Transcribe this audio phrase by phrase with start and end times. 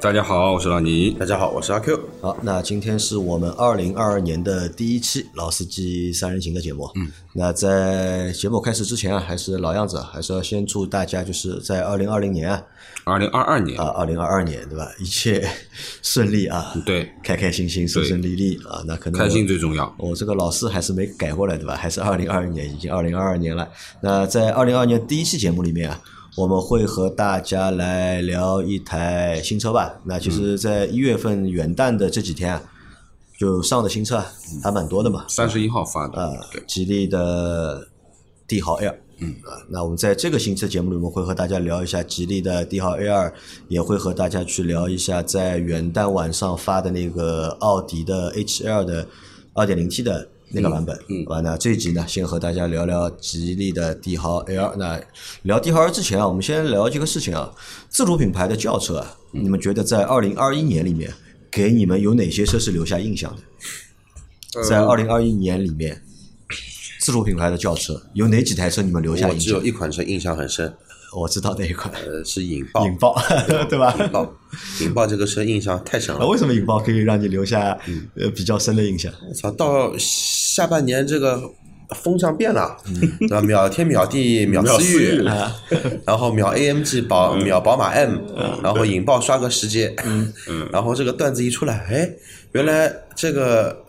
[0.00, 1.10] 大家好，我是老倪。
[1.10, 1.98] 大家好，我是阿 Q。
[2.20, 6.88] 好，那今天是我们二零二二年的第一期《老司机三人行》的节目。
[6.94, 12.62] 嗯，那在节目开始之前啊，还是老样子，还是要先祝大家就是在二零二零年啊，
[13.02, 15.44] 二零二二年啊，二零二二年对吧，一切
[16.00, 18.80] 顺利啊，对，开开心心，顺顺利利啊。
[18.86, 19.92] 那可能开心最重要。
[19.98, 21.74] 我这个老师还是没改过来对吧？
[21.74, 23.68] 还是二零二二年，已经二零二二年了。
[24.00, 26.00] 那在二零二二年第一期节目里面啊。
[26.38, 29.98] 我们会和大家来聊一台新车吧。
[30.04, 32.62] 那其实，在一月份元旦的这几天啊，
[33.36, 34.22] 就上的新车
[34.62, 35.24] 还蛮多的嘛。
[35.28, 37.88] 三十一号发的，啊，吉利的
[38.46, 38.94] 帝豪 L。
[39.18, 43.34] 嗯啊，那我们在这个新车节目里面会和大家聊一下吉利的帝豪 A 二，
[43.66, 49.04] 也会和大家去聊一下在元旦晚上发的那个奥迪的 H L 的
[49.54, 50.28] 二点零 T 的。
[50.50, 54.74] 那个版本，嗯，好吧，那这一集呢，先和大家聊聊吉利的帝豪 L。
[54.76, 55.00] 那
[55.42, 57.52] 聊帝豪 L 之前啊，我们先聊这个事情啊，
[57.88, 61.12] 自主品牌的轿车啊，你们觉得在二零二一年里面，
[61.50, 64.62] 给你们有哪些车是留下印象的？
[64.68, 66.02] 在二零二一年里面，
[67.00, 69.54] 自主品牌的轿车有哪几台车你们留下印象？
[69.54, 70.74] 我只有一款车印象很深，
[71.14, 73.14] 我知道那一款，呃，是引爆，引爆，
[73.68, 73.94] 对吧？
[74.00, 74.34] 引爆，
[74.80, 76.26] 引爆这个车印象太深了。
[76.26, 77.78] 为什么引爆可以让你留下
[78.14, 79.12] 呃比较深的印象？
[79.28, 79.92] 我操，到
[80.58, 81.40] 下半年这个
[81.94, 82.76] 风向变了，
[83.20, 83.40] 对吧？
[83.40, 85.22] 秒天秒地秒思域，
[86.04, 88.16] 然后秒 AMG 宝秒宝马 M，
[88.60, 89.94] 然后引爆刷个十阶，
[90.72, 92.10] 然后这个段子一出来，哎，
[92.52, 93.84] 原来这个。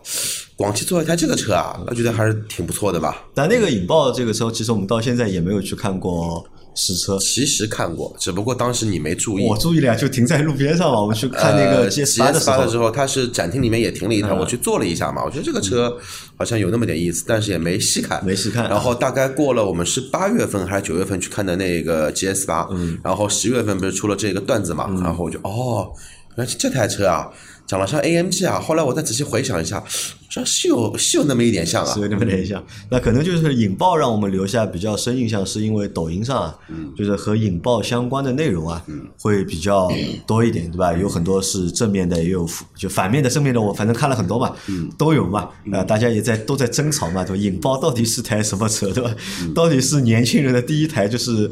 [0.60, 3.24] 广汽做了一台这个车啊，我觉得还是挺不错的吧。
[3.34, 6.46] 但那个引爆这个车，其实我们到现在也没有去看过
[6.80, 7.18] 实车。
[7.20, 9.46] 其实看过，只不过当时你没注意。
[9.46, 11.02] 我注意了呀，就停在路边上嘛。
[11.02, 15.24] 我们去看那个 GS 八的时候，的时候，它是展厅里面也停了一台，我去坐了一下嘛。
[15.24, 15.96] 我觉得这个车
[16.38, 18.70] 好像有那么点意思，但是也没细看，没细看。
[18.70, 22.68] 然后大概过了，我们是八月份还是九月份去看的那个 GS 八，
[23.04, 25.92] 然后十月份不是出了这个段子嘛，然后我就哦，
[26.36, 27.30] 原来是这台车啊。
[27.70, 29.84] 长得像 AMG 啊，后来我再仔细回想一下，
[30.28, 32.66] 这是有是有那么一点像啊，是有那么点像。
[32.90, 36.58] 那可能就是引爆让我们留下比较深印象，是因为抖音上啊，
[36.98, 38.84] 就是和引爆相关的内容啊，
[39.22, 39.88] 会比较
[40.26, 40.92] 多一点，对吧？
[40.94, 44.56] 有很多是正面的，也有就反面的、正面的，我反正看了很多嘛，
[44.98, 45.48] 都有嘛。
[45.72, 47.40] 啊，大家也在都在争吵嘛，对吧？
[47.40, 49.16] 引爆到底是台什么车，对吧？
[49.54, 51.52] 到底是年轻人的第一台就是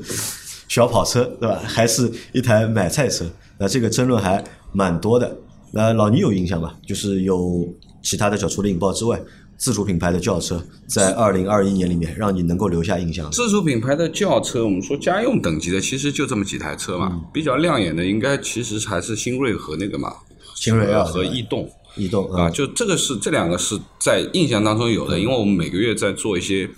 [0.68, 1.62] 小跑车，对吧？
[1.64, 3.24] 还是一台买菜车？
[3.60, 5.38] 那这个争论还蛮多的。
[5.72, 6.76] 那老倪有印象吧？
[6.86, 7.68] 就是有
[8.02, 9.22] 其他的小，除了引爆之外，
[9.58, 13.30] 自主品牌的轿车在二零二一年里面让你能够留下印象。
[13.32, 17.22] 自主品牌的轿车，我们说家用等级的，其实就这么几台车嘛。
[17.34, 20.14] 比较亮眼的，应该其实还是新锐和那个嘛，
[20.56, 21.70] 新锐啊和逸动。
[21.98, 26.70] 逸动啊，就这个是这两个是在印象当中有的，因为我们每个月在做一些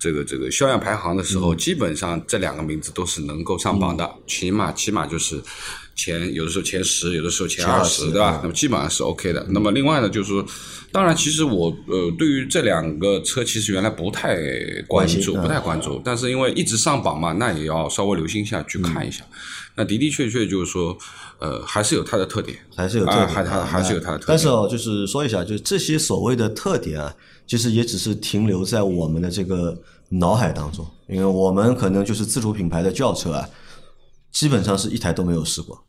[0.00, 5.40] 这个这个销量排行的时候，基本上这两个名字都是能够上榜的，起码起码就是。
[5.94, 8.40] 前有的时候前十，有的时候前二十，对吧？
[8.42, 9.44] 那么基本上是 OK 的。
[9.50, 10.44] 那么另外呢，就是说，
[10.90, 14.36] 当然，其实我呃，对于这两个车，其实原来不太
[14.88, 16.00] 关注，不太关注。
[16.04, 19.24] 但是因为一直上榜嘛，那也要稍微留心一下，去看一下。
[19.76, 20.96] 那的的确确就是说，
[21.38, 24.28] 呃，还是有它的特点，还是有特点，还还还是有它的特点。
[24.28, 27.14] 但是哦，就是说一下，就这些所谓的特点啊，
[27.46, 29.76] 其实也只是停留在我们的这个
[30.10, 33.48] 脑海当中，因为我们可能就是自主品牌的轿车啊。
[34.34, 35.82] 基本上是一台都没有试过。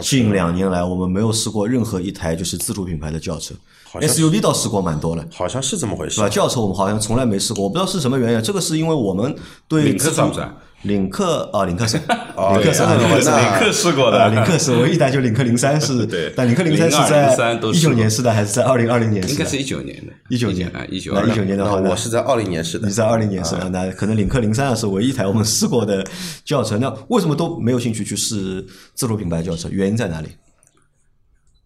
[0.00, 3.54] 近两年来，我们没有试过任何一台就是自主品牌的轿车。
[3.94, 6.28] SUV 倒试过蛮多了，好像是这么回事，是吧？
[6.28, 8.42] 轿车我们好像从来没试过，我不知道是什么原因。
[8.42, 9.34] 这个是因为我们
[9.68, 10.54] 对领克算不算？
[10.84, 19.26] 领克哦，领克是， 领克是，领克试过的，领克是唯一一台就领克零三是，对，但领克零三是在一九年试的，还是在二零二零年？
[19.28, 20.68] 应该是一九年的，一九年。
[20.70, 26.06] 啊，一九那一九年的话，我是在二零年试的，你在二零年试的，那可能领克零三是唯一一台我们试过的
[26.44, 26.78] 轿车。
[26.78, 28.64] 那为什么都没有兴趣去试
[28.94, 29.68] 自主品牌轿车？
[29.70, 30.28] 原因在哪里？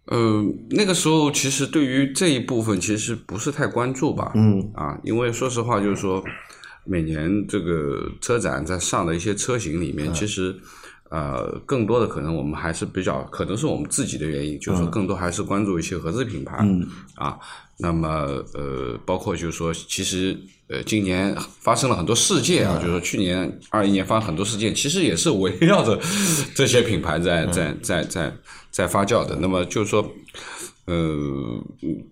[0.06, 4.70] 呃，那个时候其实对于这一部分其实不是太关注吧，嗯。
[4.74, 6.24] 啊，因为说实话就是说，
[6.88, 10.56] 每年这个车展在上的一些车型里面，其实
[11.10, 16.86] 呃更多的可能我们还是比较，可能是我们自己的原因，就是说更多还是关注一些合资品牌，嗯。
[17.14, 17.38] 啊，
[17.78, 18.08] 那么
[18.54, 20.36] 呃包括就是说其实
[20.68, 26.00] 呃今年发生了很多事件啊，就是说去年二一年发生很多事件，其实也是围绕着
[26.54, 28.34] 这些品牌在在在在。
[28.70, 30.08] 在发酵的，那么就是说，
[30.84, 31.64] 呃，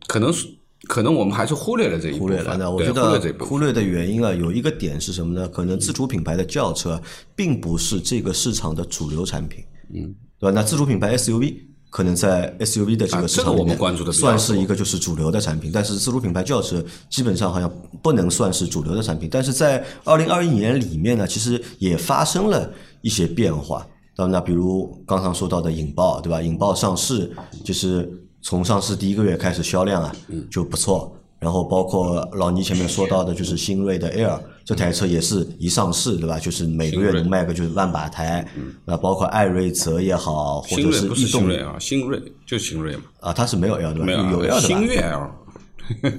[0.08, 0.48] 可能是
[0.88, 2.56] 可能我们还是忽略了这一忽略了。
[2.56, 5.48] 那我觉得忽略的原因啊，有一个点是什么呢？
[5.48, 7.00] 可能自主品牌的轿车
[7.34, 9.64] 并不是这个市场的主流产品。
[9.94, 10.50] 嗯，对吧？
[10.54, 11.56] 那自主品牌 SUV
[11.90, 17.72] 可能在 SUV 的这啊个市场我们关注的算是一个就是主流的产品，但是自主品牌轿车基本上好像
[18.02, 19.28] 不能算是主流的产品。
[19.30, 23.86] 但是在二零二一年里面呢，其实也发生了一些变化。
[24.18, 26.40] 那那比如刚刚说到的引爆，对吧？
[26.40, 27.30] 引爆上市
[27.62, 28.10] 就是
[28.46, 30.14] 从上市第一个月开始销量啊
[30.48, 31.12] 就不错。
[31.40, 36.38] 然后包括老倪前面说到的，就是新锐的 Air 这台车也是一上市，对吧？
[36.38, 38.46] 就是每个月能卖个就是万把台。
[38.84, 44.06] 那包括艾瑞泽也好，或者是逸动新锐啊，新锐就新锐嘛，啊，它是没有 L 对吧？
[44.06, 44.60] 没有 L 的吧？
[44.60, 45.30] 新锐 L，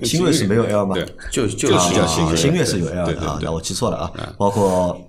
[0.03, 0.95] 新锐是没有 L 吗？
[0.95, 4.12] 对，就就就是叫啊新锐新锐是有 L 的啊那我记错了啊。
[4.38, 5.01] 包括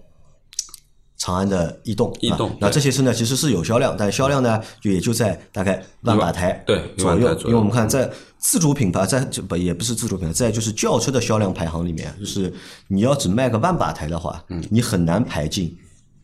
[1.18, 12.52] 长安的逸动，逸动啊那这些车呢其实是有销量，但销量呢就也就在大概万把台对左右因为我们看在自主品牌，在这不也不是自主品牌，在就是轿车的销量排行里面，就是
[12.86, 15.76] 你要只卖个万把台的话，嗯你很难排进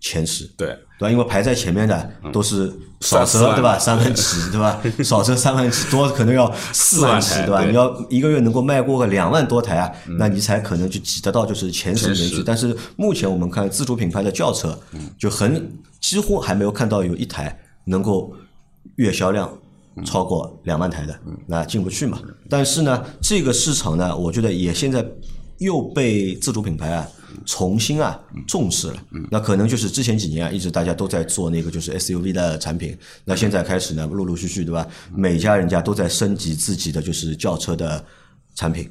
[0.05, 0.45] 前十。
[0.57, 0.69] 对，
[0.99, 1.11] 对吧？
[1.11, 2.69] 因为排在前面的都是
[3.01, 3.79] 少三四万则对吧？
[3.79, 4.83] 三万起对吧？
[5.03, 7.65] 少则三万起，多可能要四万起对吧？
[7.65, 12.43] 你要一个月能够卖过个两万多台啊，那你才可能就挤得到就是前十里面去。
[12.43, 14.79] 但是目前我们看自主品牌的轿车，
[15.19, 18.31] 就很几乎还没有看到有一台能够
[18.97, 19.51] 月销量
[20.05, 22.19] 超过两万台的，那进不去嘛。
[22.51, 25.03] 但是呢，这个市场呢，我觉得也现在
[25.59, 27.07] 又被自主品牌啊
[27.45, 28.97] 重新啊重视了。
[29.31, 34.87] 那可能就是之前几年啊，一直大家都在做那个就是 SUV 的产品，那现在开始呢，陆陆续续对吧？
[35.15, 38.05] 每家人家都在升级自己的就是轿车的
[38.55, 38.91] 产品。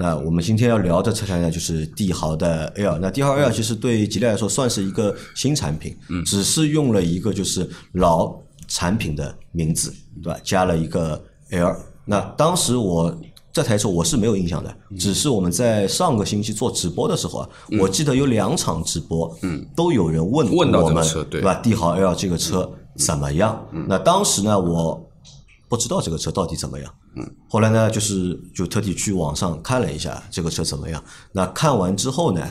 [0.00, 2.98] 那我们今天要聊的车台呢，就是帝豪的 L。
[2.98, 8.36] 那帝豪 L 其实对吉利来说算是一个新产品，只是用了一个就是老
[8.66, 10.40] 产品的名字，对吧？
[10.42, 11.76] 加了一个 L。
[12.04, 13.16] 那当时我
[13.56, 17.48] 这台车我是没有印象的，只是我们在上个星期做直播的时候啊，
[17.80, 21.54] 我记得有两场直播，嗯，都有人问问到我们，对吧？
[21.62, 23.66] 帝豪 L 这个车怎么样？
[23.88, 25.02] 那当时呢，我
[25.70, 26.94] 不知道这个车到底怎么样。
[27.14, 31.02] 嗯，后来呢，就是就特地去网上看了一下这个车怎么样。
[31.32, 32.46] 那看完之后呢，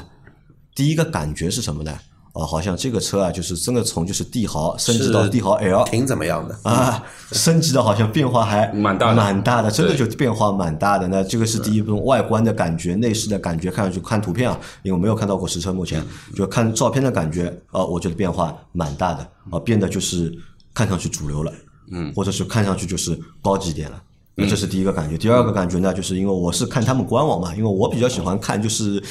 [0.74, 1.96] 第一个感觉是什么呢？
[2.36, 6.60] 哦，好像这个车啊，就是真的从就是帝豪升级到帝豪 L 挺怎么样的？
[6.64, 7.02] 啊，
[7.32, 11.08] 升级的好像变化还 蛮大的蛮大的，真的就变化蛮大的。
[11.08, 16.06] 那这个是第一部分外观的感觉，内饰的感觉，看上去看图片啊，因为我没有看到过实车，目前
[16.36, 20.30] 就看照片的感觉，啊，我觉得变化蛮大的，啊，变得就是
[20.74, 21.54] 看上去主流了，
[21.92, 24.02] 嗯，或者是看上去就是高级一点了。
[24.38, 25.18] 那这是第一个感觉。
[25.18, 29.02] 第二个感觉呢，就是因为我是看他们官网嘛，因为我比较喜欢看就是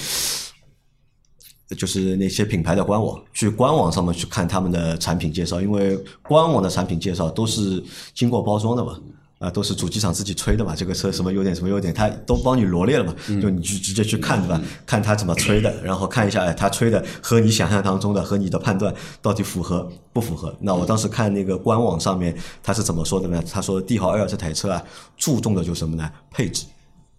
[1.75, 7.83] 就是那些品牌的官网，去官网上面去看他们的产品介绍，因为官网的产品介绍都是
[8.15, 8.99] 经过包装的嘛。
[9.41, 14.59] 啊，都是主机厂自己吹的嘛，这个车什么优点什么优点，他都帮你罗列了嘛，就你去直接去看对吧？
[14.87, 20.55] 看他怎么吹的，然后看一下，哎，他吹的和你想象当中的和你的判断到底符合不符合？
[20.61, 23.43] 那我当时看那个官网上面他是怎么说的呢？
[23.51, 24.83] 他说帝豪 L 这台车啊，
[25.19, 26.11] 注重的就是什么呢？
[26.31, 26.65] 配置。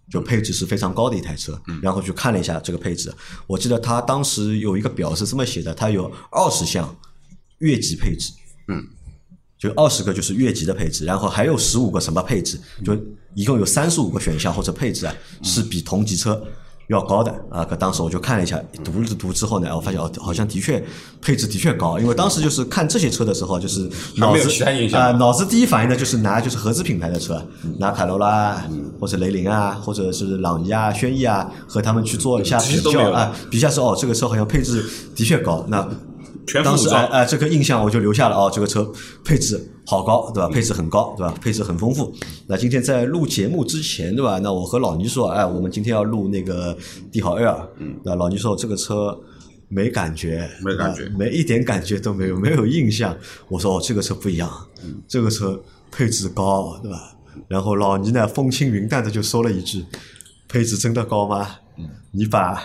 [0.08, 3.12] 就配置是非常高的一台车，然后去看了一下这个配置，
[3.46, 6.96] 我记得他当时有一个表是这么写的，它有二十项
[7.58, 8.32] 越级配置，
[8.68, 8.86] 嗯，
[9.58, 12.96] 就二十个就是越级的配置，然后还有十五个什么配置，就
[13.34, 16.46] 一共有三十五个选项或者配置啊，是比同级车
[16.88, 17.64] 要高的啊。
[17.64, 20.84] 可当时我就看了一下，读了读之后呢，我发现哦，好像的确
[21.20, 24.64] 配置的确高，因为当时就是看这些车的时候，就是脑子
[24.96, 27.44] 啊、脑子第一反应呢就是拿就是合资品牌的车，
[27.78, 28.62] 拿卡罗拉
[29.00, 35.88] 或者雷凌啊，或者是朗逸啊、轩逸啊，和他们去做一下比较啊，比一下说哦，这个车好像配置的确高，那。
[36.64, 38.90] 当时哎哎，这个印象我就留下了哦，这个车
[39.24, 40.48] 配置好高，对吧？
[40.48, 41.34] 配置很高，对吧？
[41.40, 42.12] 配置很丰富。
[42.46, 44.38] 那今天在录节目之前，对吧？
[44.38, 46.76] 那我和老倪说，哎，我们今天要录那个
[47.10, 49.18] 帝豪 L，嗯，那老倪说这个车
[49.68, 53.16] 没感觉，没感觉没一点感觉都没有，没有印象。
[53.48, 54.50] 我说哦，这个车不一样，
[55.08, 55.60] 这个车
[55.90, 57.12] 配置高，对吧？
[57.48, 59.84] 然后老倪呢风轻云淡的就说了一句
[60.48, 61.56] ：“配置真的高吗？”
[62.12, 62.58] 你把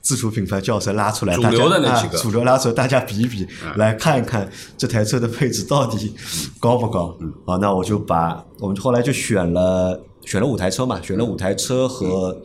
[0.00, 2.18] 自主品牌轿车拉出来，主流的那几个。
[2.18, 6.12] 啊主流拉出来，大家比一比，来看一看这台车的配置到底
[6.58, 7.16] 高不高。
[7.46, 12.42] 好，那我就把我们后来就选了选了五台车嘛，选了五台车和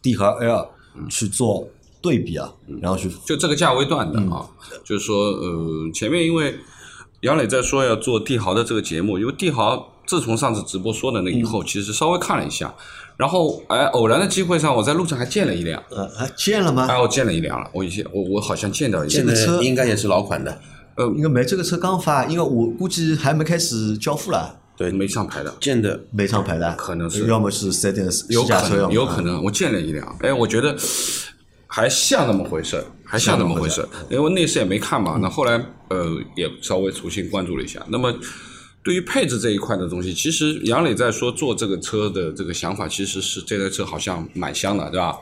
[0.00, 0.70] 帝豪 L
[1.10, 1.66] 去做
[2.00, 4.48] 对比啊，然后去就这个价位段的啊，
[4.84, 6.56] 就是说，呃，前面因为
[7.22, 12.72] 杨磊在说要做帝豪的这个节目，因为帝豪自从上次直播说的那以后，其实稍微看了一下，
[13.18, 16.86] 然后哎，偶然的机会上，我在路上还见了一辆，呃啊见了吗？
[16.88, 20.56] 哎，我见了一辆了，我以前我我好像见到一辆，这，个车应该也是老款的，
[20.94, 26.00] 呃应该没这个车刚发，因为我估计还没开始交付了，对，没上牌的，见的。
[26.12, 27.26] 没上牌的，可能是。
[27.26, 27.66] 要么是
[28.28, 30.76] 有可能，有可能，我见了一辆，哎，我觉得
[31.66, 35.18] 还像那么回事，还像那么回事儿，因为内饰也没看嘛。
[35.20, 36.06] 那后来呃
[36.36, 37.84] 也稍微重新关注了一下。
[37.88, 38.14] 那么
[38.88, 45.14] 对于配置这一块的东西，其实杨磊在说做这个车的这个想法，其实是这台车好像蛮香的，对吧？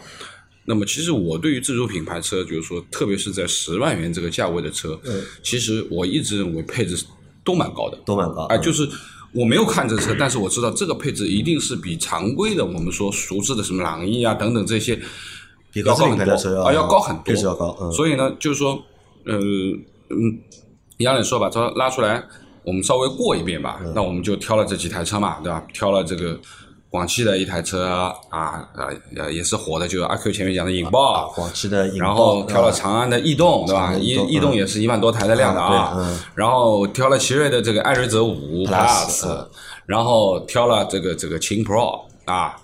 [0.67, 4.97] 那么其实我对于自主品牌车，就是说，特别是在十万元这个价位的车，
[5.43, 7.05] 其实我一直认为配置
[7.43, 8.45] 都蛮高的，都蛮高。
[8.45, 8.89] 哎，就是
[9.33, 14.97] 我没有看这车，但是我知道这个配置一定是比常规的我们说熟知的什么朗逸啊等等这些
[15.73, 17.77] 比合资品牌的车啊要高很多，配置要高。
[17.81, 18.81] 嗯，所以呢，就是说，
[19.25, 20.39] 呃，嗯，
[20.99, 22.25] 杨磊说把车拉出来，
[22.67, 23.81] 我们稍微过一遍吧。
[23.95, 25.63] 那我们就挑了这几台车嘛，对吧？
[25.73, 26.39] 挑了这个。
[26.89, 28.67] 广汽的一台车啊啊
[29.17, 33.93] 呃也是火的，就是阿 Q 前面讲的引爆，广汽的引爆，然后挑了长安的逸动，对吧？
[33.95, 39.47] 逸逸动也是一万多台的量的啊，然后挑了奇瑞的这个艾瑞泽五 Plus，
[39.85, 42.57] 然后挑了这个这个秦 Pro 啊，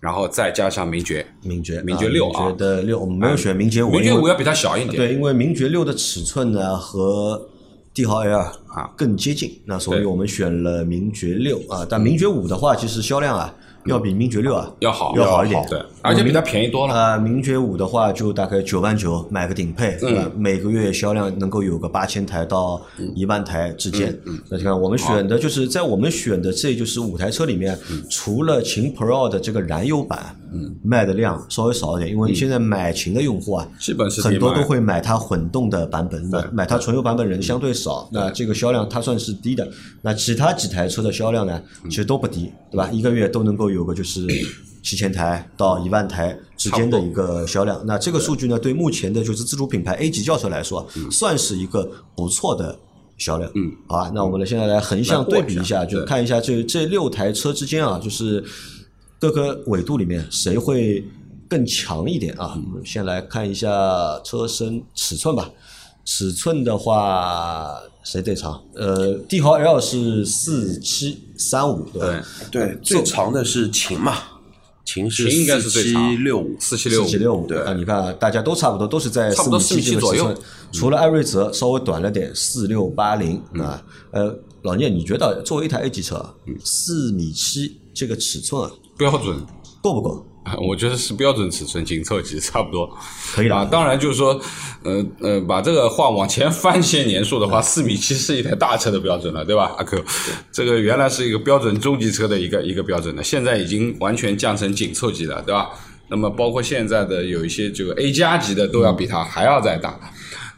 [0.00, 7.48] 然后再加上名爵，名爵，名爵六啊，名爵的六，我们没有选名爵五，名爵五要比它小一点，对，因为名爵六的尺寸呢和
[7.92, 13.54] 帝豪 L 啊更接近，那所以我们选了名爵六啊，但名爵五的话，其实销量啊。
[13.86, 16.94] 要比名爵六啊要好要好一点，对，而且比它便宜多了。
[16.94, 20.30] 呃，名爵五的话就大概九万九买个顶配，对吧？
[20.36, 22.80] 每个月销量能够有个八千台到
[23.14, 24.16] 一万台之间。
[24.48, 27.76] 那你看，我们选的就是在我们选的这就是五台车里面，
[28.08, 39.68] 除了秦 Pro 的这个燃油版嗯卖的量稍微少一点，因为现在买秦的用户啊，基本是很多都会买它混动的版本，买买它纯油版本人相对少，那这个销量它算是低的。
[40.00, 42.88] 那其他几台车的销量呢，其实都不低，对吧？
[42.92, 43.64] 一个月都能够。
[43.74, 44.28] 有个就是
[44.84, 52.78] 七千台到一万台之间的一个销量，那这个数据呢，对目前的就是自主品牌 A 级轿车来说，算是一个不错的
[53.16, 53.50] 销量。
[53.54, 58.44] 嗯，好吧，那我们现在来横向对比一下，就看一下这这六台车之间啊，就是
[59.18, 61.02] 各个纬度里面谁会
[61.48, 62.52] 更强一点啊？
[62.54, 63.68] 我们先来看一下
[64.22, 65.50] 车身尺寸吧。
[66.06, 68.62] 尺寸的话，谁最长？
[68.74, 72.20] 呃，帝豪 L 是四七三五，对
[72.52, 74.12] 对对，最长的是秦嘛，
[74.84, 77.46] 秦是四七六五，四七六五，四七六五。
[77.46, 80.34] 对啊，你看大家都差不多，都是在四米七左右，
[80.72, 83.82] 除了艾瑞泽稍微短了点，四六八零啊。
[84.10, 89.44] 呃，老聂，你觉得作为一台 A 级车，四米七这个尺寸标准
[89.82, 90.26] 够不够？
[90.60, 92.86] 我觉得是标准尺寸，紧凑级差不多，
[93.34, 93.64] 可以啊。
[93.64, 94.38] 当然就是说，
[94.82, 99.74] 呃呃，把这个话往前翻些年数的话，四米七是一台大车的标准了，对吧？
[99.78, 100.04] 阿 Q，
[100.52, 105.70] 这个原来是一个标准中级车的一个一个标准的，现在已经完全降成紧凑级了，对吧？
[106.10, 109.98] 那么包括现在的有一些这个 A 加级的都要比它还要再大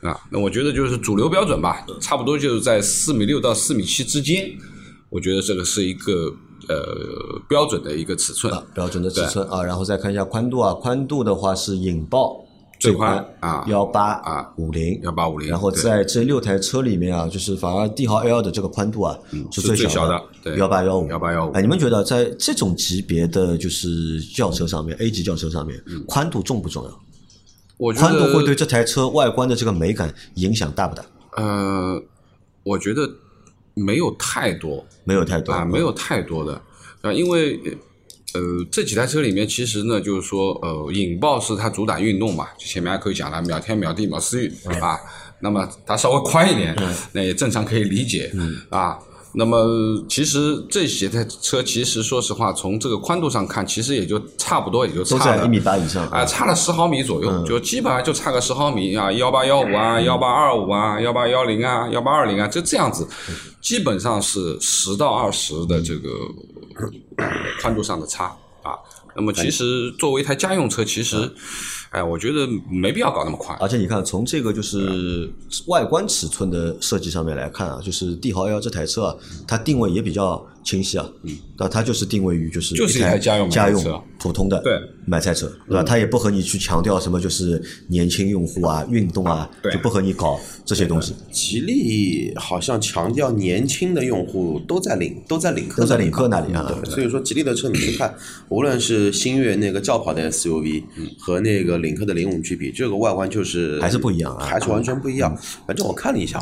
[0.03, 0.19] 啊。
[0.31, 4.51] 那我觉得就是主流标准吧，差不多就是在四米六到四米七之间，
[5.11, 6.35] 我觉得这个是一个。
[6.69, 12.45] 呃，标准的一个尺寸，啊标准的尺寸啊，然后再看一下宽度啊，宽度的话是引爆
[12.81, 19.17] 最宽啊，幺八啊五零，幺八五零，然后在这六台车里面啊，就是反而帝豪 L 的这个宽度啊
[19.53, 21.53] 是最小的，对，幺八幺五，幺八幺五。
[21.53, 26.91] 哎，你们觉得在这种级别的就是轿车上面，A 级轿车上面，宽度重不重要？
[27.79, 31.05] 我宽度会对这台车外观的这个美感影响大不大？
[31.37, 32.03] 呃，
[32.65, 33.09] 我觉得。
[33.77, 35.53] 没有太多，没有太多。
[35.53, 36.61] 啊，没有太多的。
[37.03, 37.61] 啊，因为
[38.35, 38.41] 呃，
[38.73, 44.99] 这几台车里面，其实呢，就是说，呃，引爆是它主打运动嘛，前面还可以讲了，秒天秒地秒思域啊，
[45.41, 46.75] 那么它稍微宽一点，
[47.13, 48.33] 那也正常可以理解。
[48.71, 48.99] 啊。
[49.39, 63.07] 那么其实这些台车，其实说实话，从这个宽度上看，其实也就差不多，也就差了一米八以上啊，差了十毫米左右，就基本上就差个十毫米啊，幺八幺五啊，幺八二五啊，幺八幺零啊，幺八二零啊，就这样子，
[63.61, 66.09] 基本上是十到二十的这个
[67.61, 68.73] 宽度上的差啊。
[69.15, 71.31] 那么其实作为一台家用车，其实。
[71.97, 73.57] 哎，我觉得没必要搞那么快。
[73.59, 75.33] 而且你看，从这个就是
[75.67, 79.17] 外观尺寸的设计上面来看啊，就是帝豪 L 这台车啊，
[79.49, 81.09] 它定位也比较清晰啊。
[81.23, 84.73] 嗯，那它就是定位于就是就是一台家用家用普通的对
[85.07, 85.83] 买菜车，对吧？
[85.83, 91.15] 它也不和你去强调什么就是年轻用户啊、运动啊，就不和你搞这些东西。
[91.31, 96.75] 吉利好像强调年轻的用户都在领都在领克都在领克那里啊。
[96.85, 98.13] 所以说，吉利的车你去看，
[98.49, 100.83] 无论是星越那个轿跑的 SUV
[101.19, 101.77] 和那个。
[101.77, 105.37] 领克的零五 G 比这个外观就是还是不一样啊，还是完全不一样。
[105.67, 106.41] 反正我看了一下，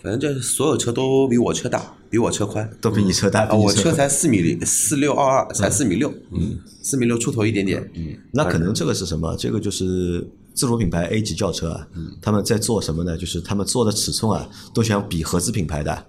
[0.00, 3.52] 反正这所有车都比我车大，比我车宽，都比你车大。
[3.52, 7.90] 我车才四米零四六二二，才四米六，嗯，四米六出头一点点。
[7.94, 9.36] 嗯，那可能这个是什么？
[9.36, 11.86] 这个就是自主品牌 A 级轿车啊，
[12.22, 13.16] 他们在做什么呢？
[13.16, 16.06] 就是他们做的尺寸啊，都想比合资品牌的，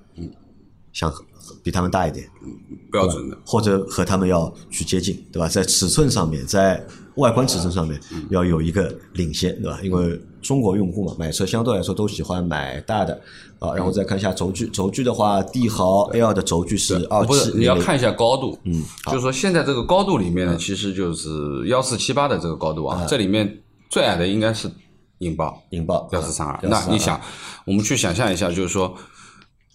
[0.97, 1.13] 嗯，想
[1.63, 2.27] 比他们大一点，
[2.91, 3.37] 标准的。
[3.45, 5.47] 或者和他们要去接近，对吧？
[5.47, 6.83] 在尺寸上面，在
[7.15, 7.99] 外观尺寸上面
[8.29, 9.79] 要有一个领先，对吧？
[9.83, 13.19] 因为中国用户嘛，买车相对来说都喜欢买大的
[13.59, 13.73] 啊。
[13.73, 24.69] 然后再看一下轴距，轴距的话，帝豪 L 的轴距是二不是，七，你要看一下高度，嗯，就是说现在这个高度里面呢，其实就是幺四七八的这个高度啊，这里面最矮的应该是
[25.19, 26.57] 引爆引爆幺四三二。
[26.61, 27.19] 1432那你想，
[27.65, 28.95] 我们去想象一下，就是说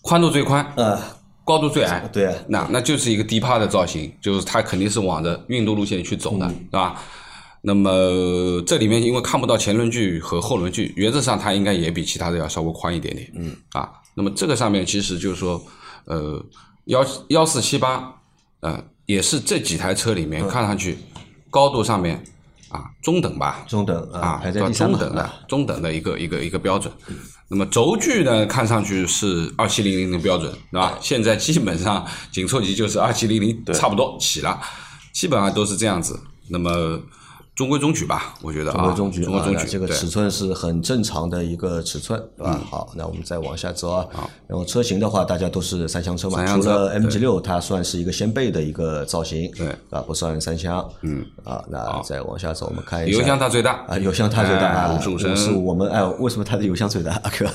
[0.02, 0.98] 宽度最宽，呃，
[1.44, 2.26] 高度最矮，对。
[2.26, 6.66] 啊那那就是一个低趴的造型，就是它肯定是往着运动路线去走的，嗯。
[6.70, 7.02] 对吧？
[7.62, 13.56] 那么这里面因为看不到前轮距和后轮距，原则上它应该也比其他的要稍微宽一点点，嗯。
[13.72, 13.88] 啊。
[14.14, 15.62] 那么这个上面其实就是说，
[16.04, 16.44] 呃，
[16.86, 18.12] 幺幺四七八，
[18.60, 20.28] 呃，也是这几台车里嗯。
[20.28, 20.98] 面看上去
[21.48, 22.22] 高度上面
[22.72, 26.92] 啊中等吧，中等啊，啊，排在第三嘛中等的中等的一个一个一个标准。
[27.48, 30.98] 那么轴距呢，看上去是二七零零的标准，对吧？
[31.00, 34.58] 现在基本上紧凑级就是二七零零差不多起了，
[35.12, 36.18] 基本上都是这样子。
[36.48, 36.98] 那么
[37.62, 42.60] 中规中矩吧，我觉得啊，中规中矩啊，中规中矩，这个尺寸是很正常的一个尺寸，对吧？
[42.68, 44.04] 好，那我们再往下走啊。
[44.48, 49.68] 然后车型的话，大家都是三厢车嘛，除了 MG 六，它算是一个掀背的一个造型，对。
[49.90, 50.84] 啊，不算三厢。
[51.02, 53.16] 嗯，啊，那再往下走，我们看一下。
[53.16, 53.84] 油箱它最大。
[53.86, 57.12] 啊，油箱它最大哎啊，55五升十五，我们哎，为什么它的油箱最大？
[57.22, 57.46] 阿哥，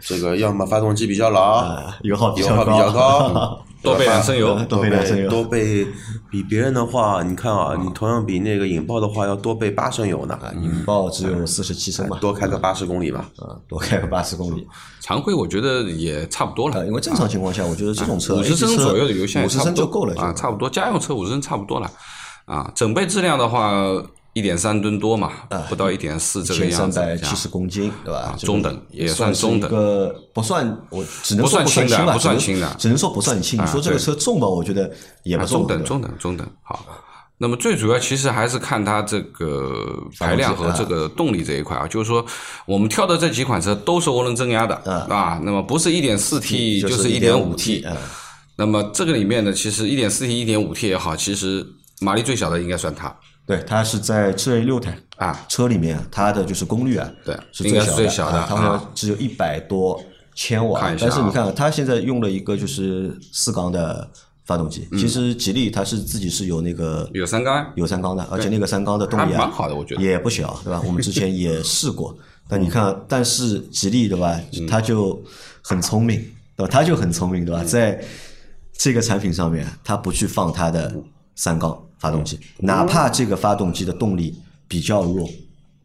[0.00, 5.86] 这个要么发动机比较老，啊油耗油耗比较高， 多备两升油多备两升油多备
[6.30, 13.28] 比别人的话，你看啊，你同样比那个引爆的话要多备八升油呢，引爆只有四十七升嘛，多开个八十公里吧。
[13.38, 14.66] 啊，多开个八十公里。
[15.00, 20.70] 常规我觉得也差不多了呃，，因为正常情况下，我觉得这种车五十升左右的油箱也五十差不多升就够了啊，差不多。
[20.70, 21.90] 家用车五十升差不多了
[22.44, 22.70] 啊。
[22.74, 23.72] 整备质量的话，
[24.34, 25.30] 一点三吨多嘛，
[25.68, 26.98] 不到一点四这个样子。
[26.98, 28.34] 百七十公斤，对吧？
[28.38, 29.70] 这个中等也算中等
[30.32, 33.62] 不算，我只能说不算轻的不算轻的只能说不算轻。
[33.62, 34.90] 你说这个车重吧，我觉得
[35.22, 36.46] 也不啊，重，中等，中等，中等。
[36.62, 36.86] 好，
[37.36, 39.74] 那么最主要其实还是看它这个
[40.18, 42.24] 排量和这个动力这一块啊，就是说
[42.64, 44.74] 我们挑的这几款车都是涡轮增压的
[45.10, 47.96] 啊，那么不是一点四 T 就就是一点五嗯
[48.56, 51.66] 那么这个里面呢，其实一点四 T、一点五 T 也好，其实
[52.00, 53.14] 马力最小的应该算它
[53.56, 58.90] 对，它是在这六台啊，车里面，它的就是功率啊，对是最最小的啊它好像啊。
[58.94, 60.02] 只有一百多
[60.34, 60.80] 千瓦。
[60.98, 64.08] 但是你看它现在用了一个就是四缸的
[64.44, 70.02] 发动机，其实吉利它是自己是有那个有三缸，有三缸的，而且那个三缸的动力啊蛮好的我觉得。
[70.02, 70.80] 也不小，对吧？
[70.84, 72.16] 我们之前也试过，
[72.48, 74.66] 但你看，但是吉利对吧，嗯。
[74.66, 75.22] 它就
[75.62, 76.18] 很聪明，
[76.56, 76.68] 对吧？
[76.70, 77.62] 它就很聪明，嗯对吧？
[77.62, 78.02] 在
[78.76, 80.92] 这个产品上面，它不去放它的
[81.34, 82.66] 三缸发动机，嗯。
[82.66, 84.34] 哪怕这个发动机的动力
[84.66, 85.28] 比较弱，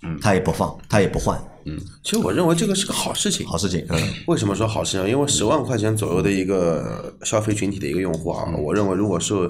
[0.04, 0.18] 嗯。
[0.22, 1.80] 它也不放，它也不换，嗯。
[2.04, 3.46] 其实我认为这个是个好事情。
[3.48, 5.10] 好事情，嗯，为什么说好事情？
[5.10, 9.50] 因为十万块钱左右的一个消费群体的一个用户啊，我认为如果是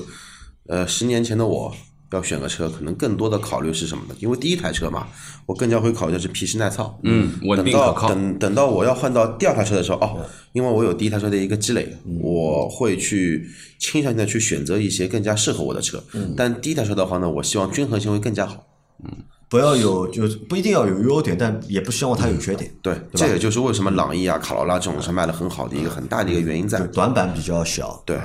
[0.67, 1.73] 呃十年前的我
[2.11, 4.15] 要选个车，可能更多的考虑是什么呢？
[4.19, 5.07] 因为第一台车嘛，
[5.45, 6.97] 我更加会考虑的是皮实耐操。
[7.03, 13.47] 嗯，稳等到定可靠，等等到我要换到第二台车的时候，哦，因为我有第一台车的一个积累，我会去
[13.79, 16.01] 倾向性的去选择一些更加适合我的车。
[16.13, 18.65] 嗯但第一台车的话呢，我希望均衡性会更加好。
[19.03, 19.11] 嗯
[19.49, 26.81] 不要有就不一定要有优点，但也不希望它有缺点，对，这也就是为什么朗逸啊、卡罗拉这种车卖的很好的一个很大的一个原因在。
[26.87, 28.17] 短板比较小，对，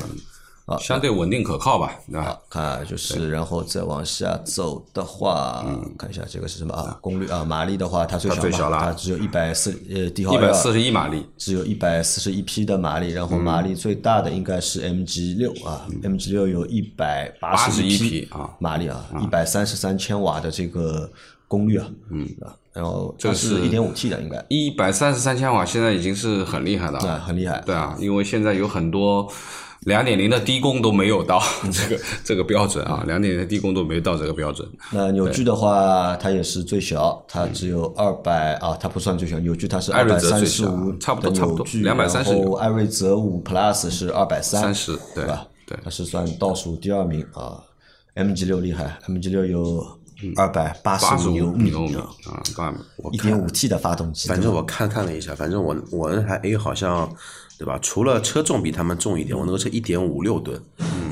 [0.80, 2.38] 相对稳定可靠吧，对吧？
[2.48, 5.64] 看就是，然后再往下走的话，
[5.98, 6.98] 看一下这个是什么啊？
[7.00, 18.50] 功率啊，马力的话，它最小最小了它只有一百四呃，帝豪一百四十一马力，只有一百四十一匹的马力，然后马力最大的应该是 MG 六啊，MG 六有一百八十81匹匹啊。
[18.58, 21.10] 马力啊，一百三十三千瓦的这个
[21.48, 22.26] 功率啊，嗯。
[22.40, 24.42] 啊，然后这是是一点五 T 的应该。
[24.48, 29.30] 一百三十三千瓦，现在已经是很厉害了，对，很厉害，对啊，因为现在有很多
[29.84, 31.42] 两点零的低功都没有到
[31.72, 34.68] 这个这个标准啊，两点零的低功都没到这个标准。
[34.92, 45.46] 那扭矩的话，它也是最小，它只有二百啊，它不算最小，扭矩它是艾瑞二百三十五差不多差不多230然后艾瑞泽五 Plus 是二百三30对吧？
[45.66, 47.60] 对它是算倒数第二名啊。
[48.14, 49.84] MG 六厉害，MG 六有
[50.36, 52.72] 二百八八十五牛米啊，啊，八
[53.10, 57.10] 一点五 T 的发动机，反正我看看了一下，反正我我那台 A 好像，
[57.62, 57.78] 对吧？
[57.80, 60.60] 除了车重比他们重一点，我那个车一点五六吨，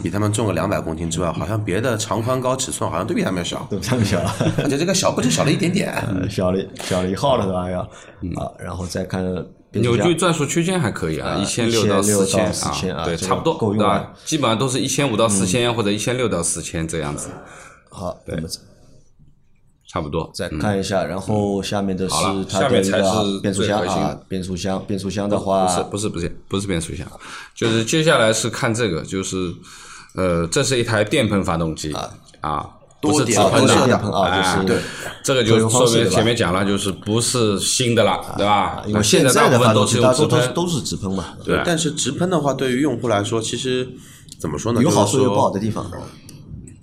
[0.02, 4.20] 比他们重个两百公斤之外，好像别的长宽高尺寸好像都比他们小，都比他们小，
[4.58, 5.92] 而且这个小不就小了一点点。
[6.10, 7.70] 呃小了小了一号了是吧？
[7.70, 7.80] 要
[8.42, 9.24] 啊，然后再看
[9.74, 14.12] 扭矩转速区间还可以啊，一千六1600四千4000啊对，差不多，对吧？
[14.24, 17.28] 基本上都是一千五到四千或者一千六到四千这样子。
[17.88, 18.48] 好，那么
[19.90, 20.30] 差不多。
[20.32, 22.14] 再看一下，然后下面的是
[22.48, 27.04] 它下面才的一个是变速箱啊，变速箱，变速箱的话不是，不是不是不是变速箱，
[27.54, 29.52] 就是接下来是看这个，就是
[30.14, 31.92] 呃，这是一台电喷发动机
[32.40, 32.68] 啊，
[33.00, 34.78] 不是直喷的多电喷啊哎就是对
[35.24, 38.82] 这个作就说明前面讲了，就是不是新的了，对吧？
[38.86, 43.88] 因为现在的大部分都是发动机大用直喷，多都都是直喷嘛，对但是直喷的话，对于用户来说，其实
[44.38, 44.80] 怎么说呢？
[44.80, 45.90] 有好处有不好的地方。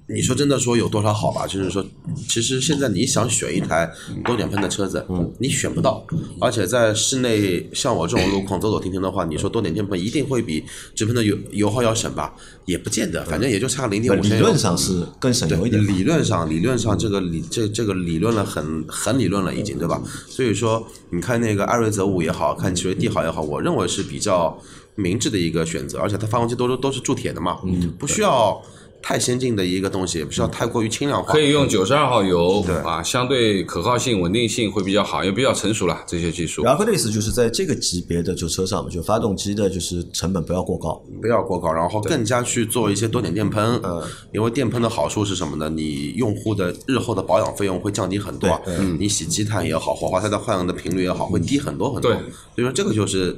[0.09, 1.45] 你说真的说有多少好吧？
[1.45, 1.85] 就是说，
[2.29, 3.91] 其实现在你想选一台
[4.23, 6.05] 多点喷的车子，嗯你选不到，
[6.39, 10.63] 而且在室内像我这种路况走走停停的话，你说多点电喷一定会比
[10.95, 12.33] 直喷的油油耗要省吧？
[12.65, 14.29] 也不见得，反正也就差零点五理。
[14.39, 15.85] 论上是更省油一点。
[15.85, 20.01] 理论上，理论上这个理这这个理论了很很理论了已经，对吧？
[20.29, 24.57] 所以说，你看那个艾瑞泽五也好看奇瑞帝豪也好，我认为是比较
[24.95, 28.61] 明智的一个选择，而且它发动机都是都是铸铁的嘛，嗯，不需要
[29.07, 31.31] 太先进的一个东西，也不需要太过于轻量化。
[31.31, 31.39] 可。
[31.39, 32.75] 以用九十二号油对。
[32.79, 36.61] 啊，相对可靠性、稳定性会比较好，也比较成熟了这些技术。
[36.61, 45.69] 然后的意思就是在这个级别的就车上嘛，就发动机的就是成本不要过高，不要过高，然后更加去做一些多点电喷，嗯，因为电喷的好处是什么呢？
[45.69, 52.19] 你用户的日后的保养费用会降低很多，嗯，你洗积碳也好，火花塞的换的频率也好，会低很多很多，对。
[52.55, 53.37] 所以说这个就是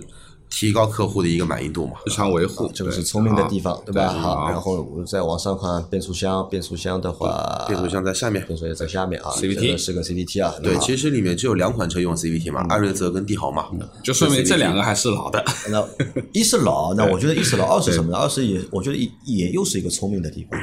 [0.49, 1.93] 提高客户的一个满意度嘛。
[2.05, 4.11] 日常维护，这个是聪明的地方，对吧？
[4.11, 13.67] 对好，然后我再往上看变速箱，变速箱的话，变速箱在下面，变速箱在下面啊 CVT 这个是个 CVT 啊，对，其实里面只有两款车用 CVT 嘛，艾瑞泽跟帝豪嘛，
[14.03, 15.43] 就说明这两个还是老的。
[15.69, 15.87] 那
[16.33, 18.17] 一是老， 那我觉得一是老，二是什么呢？
[18.17, 20.59] 二是也，我觉得也也又是一个聪明的地方，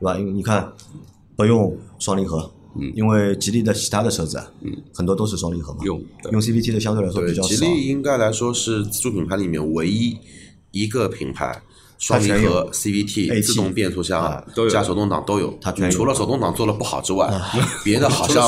[0.00, 0.18] 对吧？
[0.18, 0.70] 因为你看
[1.36, 2.92] 不用双离合，嗯。
[2.94, 4.46] 因为吉利的其他的车子啊，
[4.94, 6.02] 很多都是双离合嘛，用
[6.32, 7.48] 用 CVT 的相对来说，比较少。
[7.48, 10.16] 吉利应该来说是自主品牌里面唯一
[10.70, 11.62] 一个品牌。
[11.98, 17.30] 双离合 CVT、自动变速箱都有加手动挡都有，它除了手动挡做的不好之外，
[17.84, 18.42] 别的好像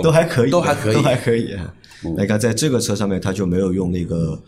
[0.00, 0.94] 都还可以，都还可以。
[0.94, 1.50] 都还可以。
[2.16, 4.40] 那你看，在这个车上面，它就没有用那个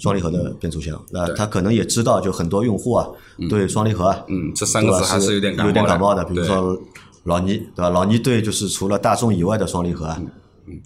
[0.00, 3.06] 双离合的变速箱，那它可能也知道，就很多用户啊，
[3.48, 5.68] 对双离合啊，嗯这三个字还是有点感冒的。
[5.68, 6.24] 有点感冒的。
[6.24, 6.48] 比如对。
[6.48, 6.76] 说
[7.24, 7.88] 老倪，对吧？
[7.90, 10.16] 老倪对就是除了大众以外的双离合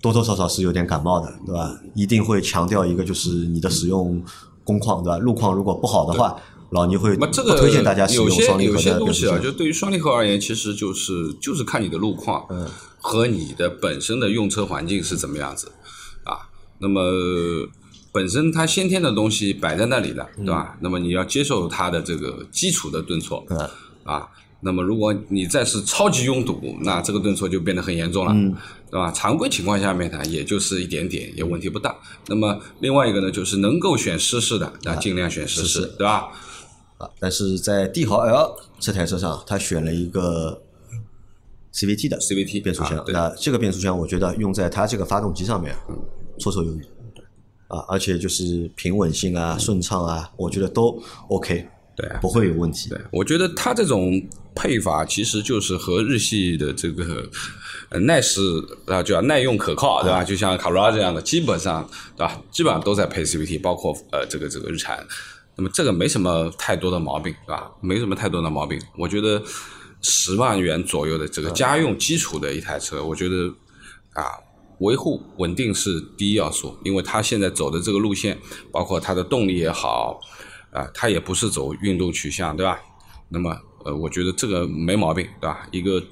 [0.01, 1.79] 多多少少是有点感冒的，对吧？
[1.95, 4.23] 一定会强调一个，就是你的使用
[4.65, 5.19] 工况，对吧？
[5.19, 6.37] 路况如果不好的话，
[6.71, 9.39] 老倪会不那这个推荐大家使用双离合有些东西啊。
[9.39, 12.67] 就对于双离合而言，其实就是就是看你的路况，嗯
[13.01, 15.71] 和你的本身的用车环境是怎么样子
[16.25, 16.51] 啊。
[16.81, 17.01] 那么
[18.13, 20.77] 本身它先天的东西摆在那里的，对吧？
[20.81, 23.59] 那么你要接受它的这个基础的顿挫，嗯
[24.05, 24.29] 啊。
[24.61, 28.55] 那么，如果你再是超级拥堵，那这个顿挫就变得很严重了，嗯
[28.91, 29.13] 对吧？
[29.13, 31.95] 常规情况下面呢，也就是一点点，也问题不大。
[32.27, 36.29] 那么另外一个呢，就是能够选湿式的，那尽量选湿式，对吧？
[36.99, 40.61] 啊，但是在帝豪 L 这台车上，它选了一个
[41.73, 42.99] CVT 的 CVT 变速箱。
[42.99, 45.73] 啊对那这个变速箱，我觉得用在它这个发动机上面，
[46.41, 46.83] 绰绰有余。
[47.69, 51.69] 啊，而且就是平稳性啊、顺畅啊，我觉得都 OK，
[51.99, 52.89] 对啊不会有问题。
[52.89, 54.23] 对，我觉得它这种
[54.55, 57.29] 配法其实就是和日系的这个
[57.89, 58.41] 呃耐时
[58.87, 60.23] 啊，就要耐用可靠，对吧？
[60.23, 61.85] 就像卡罗拉这样的，基本上
[62.17, 62.41] 对吧？
[62.53, 65.05] 基本上都在配 CVT，包括呃这个这个日产。
[65.57, 67.71] 那么这个没什么太多的毛病，对吧？
[67.81, 68.81] 没什么太多的毛病。
[68.97, 69.43] 我觉得
[70.01, 73.49] 十万元左右的这个家用基础的一台车，我觉得
[74.13, 74.25] 啊。
[74.81, 78.39] 维护稳定是第一要素，因为它现在走的这个路线，
[78.71, 80.21] 包括它的动力也好，
[80.71, 82.79] 啊，它也不是走运动取向，对吧？
[83.29, 85.67] 那么，呃，我觉得这个没毛病，对吧？
[85.71, 86.03] 一个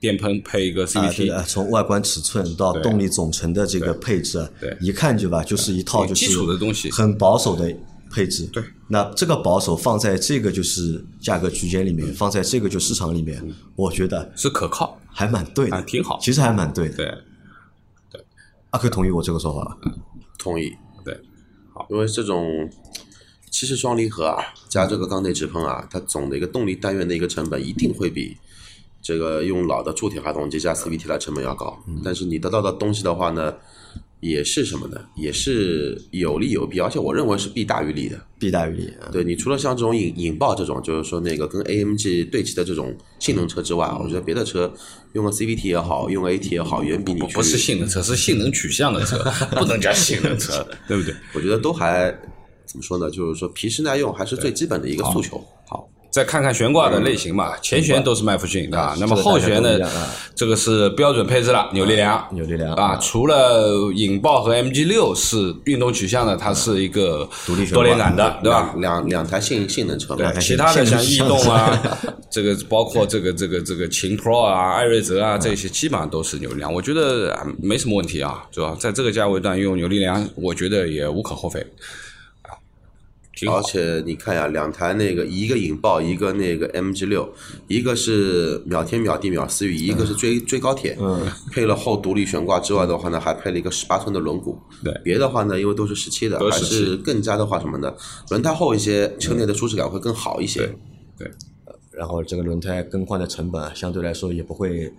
[0.00, 7.72] 电喷配一个 CVT，、啊，从外观尺寸到动力总成的这个配置啊，对一看就吧，就是一套就是基础的东西很保守的
[8.10, 8.46] 配置。
[8.46, 13.42] 对，那这个保守放在这个就是价格区间里面，放在这个就市场里面，
[13.76, 16.96] 我觉得是可靠，还蛮对的，啊挺好其实还蛮对的。
[16.96, 17.06] 对
[18.10, 18.24] 对
[18.70, 19.76] 阿克同意我这个说法吧？
[20.38, 20.72] 同意。
[21.04, 21.20] 对，
[21.72, 22.68] 好因为这种
[23.52, 28.36] 其实双离合啊，加这个缸内直喷啊，它总的一个动力单元的一个成本一定会比
[29.02, 31.78] 这个用老的铸铁发动机加 CVT 的成本要高。
[32.02, 33.54] 但是你得到的东西的话呢，
[34.20, 34.98] 也是什么呢？
[35.14, 38.18] 也是有利有弊，而且我认为是弊大于利的。
[38.38, 39.10] 弊大于利啊。
[39.12, 44.72] 对你除了像这种引引爆这种，就是说那个跟 AMG 对齐的这种性能车之外，我觉得别的车
[45.12, 49.18] 用个 CVT 也好，用个 AT 也好，远比你不不是性能车，是性能取向的车，
[49.58, 51.14] 不能叫性能车，对不对？
[51.34, 52.16] 我觉得都还
[52.72, 53.10] 怎么说呢？
[53.10, 55.36] 就是说皮实耐用还是最基本的一个诉求。
[55.68, 59.78] 好，再看看悬挂的类型吧，前悬都是麦弗逊啊，那么后悬呢
[60.34, 68.72] 这个是标准配置了，扭力梁，扭力梁啊，除了引爆和 MG 六是运动取向的，它是一个独立悬挂多连杆的，对吧？
[68.78, 70.32] 两两两台性性能车嘛。
[70.32, 71.78] 对，，其他的像逸动啊，
[72.32, 78.74] 这个包括这个这个这个秦 Pro 啊、艾瑞泽啊这些，基本上都是扭力梁，我觉得啊没什么问题啊，是吧？
[78.80, 81.64] 在这个价位段用扭力梁，我觉得也无可厚非，
[83.48, 83.62] 而。
[83.62, 87.32] 且你看呀，两台那个一个引爆，一个那个 MG 六，
[87.68, 97.94] 一个是秒天秒地秒思域，一个是追追高铁，嗯，配了后独立悬挂之外的话呢，还配了一个十八寸的轮毂，对别的话呢，因为都是十七的，还是更加的话什么呢？
[98.30, 100.60] 轮胎厚一些，车内的舒适感会更好一些。
[100.60, 101.30] 对对
[101.92, 104.92] 然后这个轮胎更换的成本啊相对来说也不会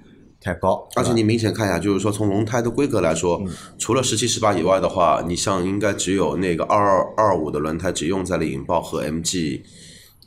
[0.43, 3.41] 太高，而且你明显看一下，就是说从轮胎的规格来说，
[3.77, 9.61] 除了十七、十八以外的话，你像应该只有那个二二二五的轮胎只用在了引爆和 MG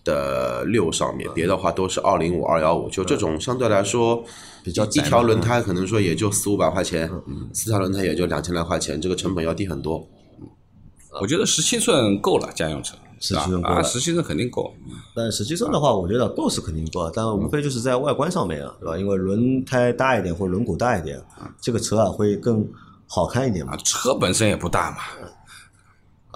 [0.02, 4.24] 的六上面，别的话都是二零五、二幺五，就这种相对来说
[4.64, 7.50] 比较一条轮胎可能说也就四五百块钱，嗯。
[7.52, 10.08] 四条轮胎也就两千来块钱，这个成本要低很多。
[11.20, 12.94] 我觉得十七寸够了，家用车。
[13.20, 14.72] 17是吧寸够了啊，十七寸肯定够。
[15.14, 18.98] 但实际上的话，我觉得够是肯定够，但无非就是在外观上面啊，对吧？
[18.98, 21.20] 因为轮胎大一点或者轮毂大一点，
[21.60, 22.68] 这个车啊会更
[23.06, 23.76] 好看一点嘛啊，。
[23.78, 24.98] 车本身也不大嘛，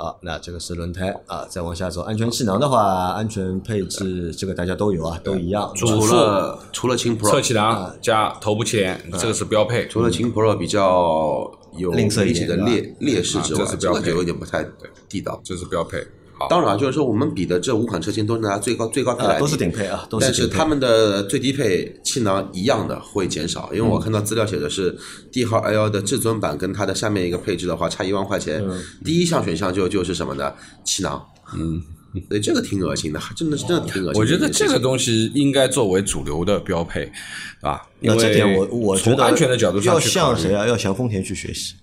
[0.03, 5.71] 啊，那这个是轮胎啊，再往下走，安全气囊的话，安全配置这个大家都有啊，都一样。
[5.75, 9.87] 除了除了秦侧 Pro，侧气囊加头部气帘，这个是标配。
[9.89, 14.67] 除了秦 Pro 比较有明显的劣劣势之外啊这，个就有点不太
[15.09, 15.39] 地道。
[15.45, 15.99] 这是标配。
[16.41, 20.53] 好，当然，就是说我们比的这五款车型都是拿最高最高配来啊，都是顶配啊，都但是顶配。
[20.53, 24.97] 是他们的最低配气囊一样的会减少，因为我看到资料写的是
[25.31, 28.65] 帝豪 L 的至尊版跟它的下面一个配置的话差一万块钱，
[29.05, 30.51] 第一项选项就就是什么呢？
[30.83, 31.23] 气囊，
[31.55, 31.83] 嗯，
[32.29, 34.25] 所以这个挺恶心的，真的是真的挺恶心的我。
[34.25, 37.13] 觉得这个东西应该作为主流的标配，
[37.61, 40.67] 啊，因为那这点我我觉得从安全的角度上要向谁啊？
[40.67, 41.75] 要向丰田去学习，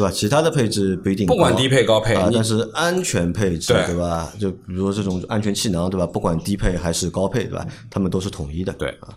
[0.00, 0.10] 对吧？
[0.10, 4.32] 其他的配置不一定，不管低配高配但是安全配置对对吧？
[4.40, 6.06] 就比如说这种安全气囊对吧？
[6.06, 7.66] 不管低配还是高配对吧？
[7.90, 8.72] 他们都是统一的。
[8.72, 9.08] 对啊，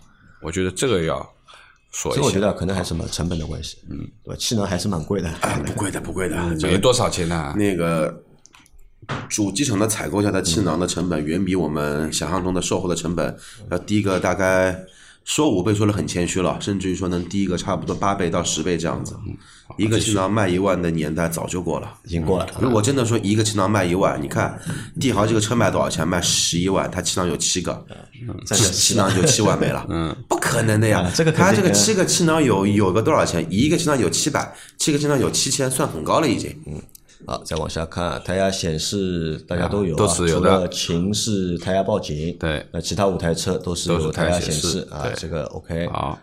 [0.42, 1.16] 我觉得这个要
[1.90, 2.20] 说一下。
[2.20, 4.36] 所以我觉得可能还是什么成本的关系，嗯，对吧？
[4.38, 7.54] 气囊还是蛮贵的，哎不贵的不贵的，这个没多少钱呢？
[7.56, 8.22] 那个
[9.28, 13.36] 主机厂的采购下的气囊的成本远比我们想象中的售后的成本
[13.70, 14.84] 要低个大概
[15.24, 19.14] 说五倍说的很谦虚了，甚至于说能低一个差不多八倍到十倍这样子。
[19.76, 21.94] 一个气囊卖一万的年代早就过了。
[22.04, 22.46] 已经过了。
[22.60, 24.58] 如果真的说一个气囊卖一万，你看
[25.00, 26.06] 帝豪这个车卖多少钱？
[26.06, 27.84] 卖十一万，它气囊有七个，
[28.46, 29.86] 再气气囊就七万没了。
[29.88, 31.12] 嗯，不可能的呀啊。
[31.14, 33.46] 这个它这个七个气囊有有个多少钱？
[33.50, 36.50] 一个气囊有七百，七个气囊有七千，算很高了已经。
[36.66, 36.80] 嗯
[37.26, 45.88] 好，再往下看，胎压显示大家都有啊，都是有的除了秦是胎压报警，对那其他五台车都是都有胎压显示示啊对，这个 OK。
[45.88, 46.18] 好，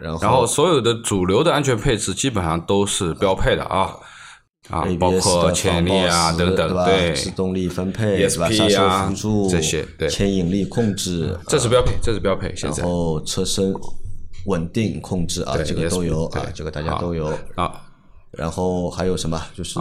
[0.00, 3.94] 然后然后所有的主流的安全配置基本上都是标配的啊
[4.68, 6.84] 啊，包括的潜力啊等等？
[6.84, 8.50] 对，制动力分配是吧？
[8.50, 12.52] 刹车啊辅助这些对牵引力控制，这是标配，这是标配。
[12.56, 13.72] 现然后车身
[14.46, 17.32] 稳定控制啊，这个都有啊，这个大家都有。
[17.54, 17.80] 啊，
[18.32, 19.40] 然后还有什么？
[19.54, 19.78] 就是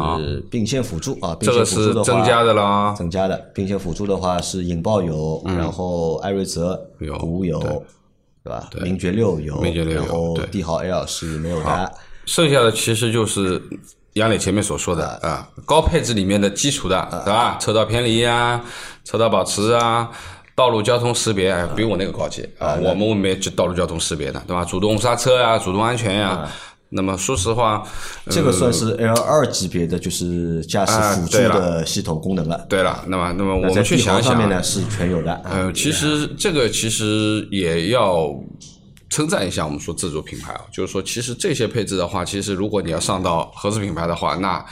[0.52, 2.94] 并线辅助啊，并这个是线辅助增加的啦。
[2.94, 7.84] 增加的并线辅助的话是引爆有，然后艾瑞泽嗯有无有，
[8.46, 8.70] 对吧？
[8.82, 11.92] 名爵六有，名爵六有然后对帝豪 L 是没有的。
[12.26, 13.62] 剩下的其实就是
[14.14, 17.58] 杨磊前面所说的啊，高配置里面的基础的，对吧？
[17.60, 18.64] 车道偏离啊，
[19.04, 20.10] 车道保持啊。
[20.58, 22.76] 道路交通识别，哎，比我那个高级啊！
[22.82, 24.64] 我们没就道路交通识别的，对吧？
[24.64, 26.50] 主动刹车呀，主动安全呀。
[26.90, 27.86] 那么说实话，
[28.30, 32.66] 这个算是 L 二级别的，就是驾驶辅助的系统功能了。
[32.70, 35.34] 对了，那么那么我们去想一想啊，上面呢是全有的。
[35.44, 38.30] 呃，其实这个其实也要
[39.10, 44.64] 称赞一下我们说自主品牌啊，就是说其实这些配置的话，其实如果你要上到合资品牌的话，那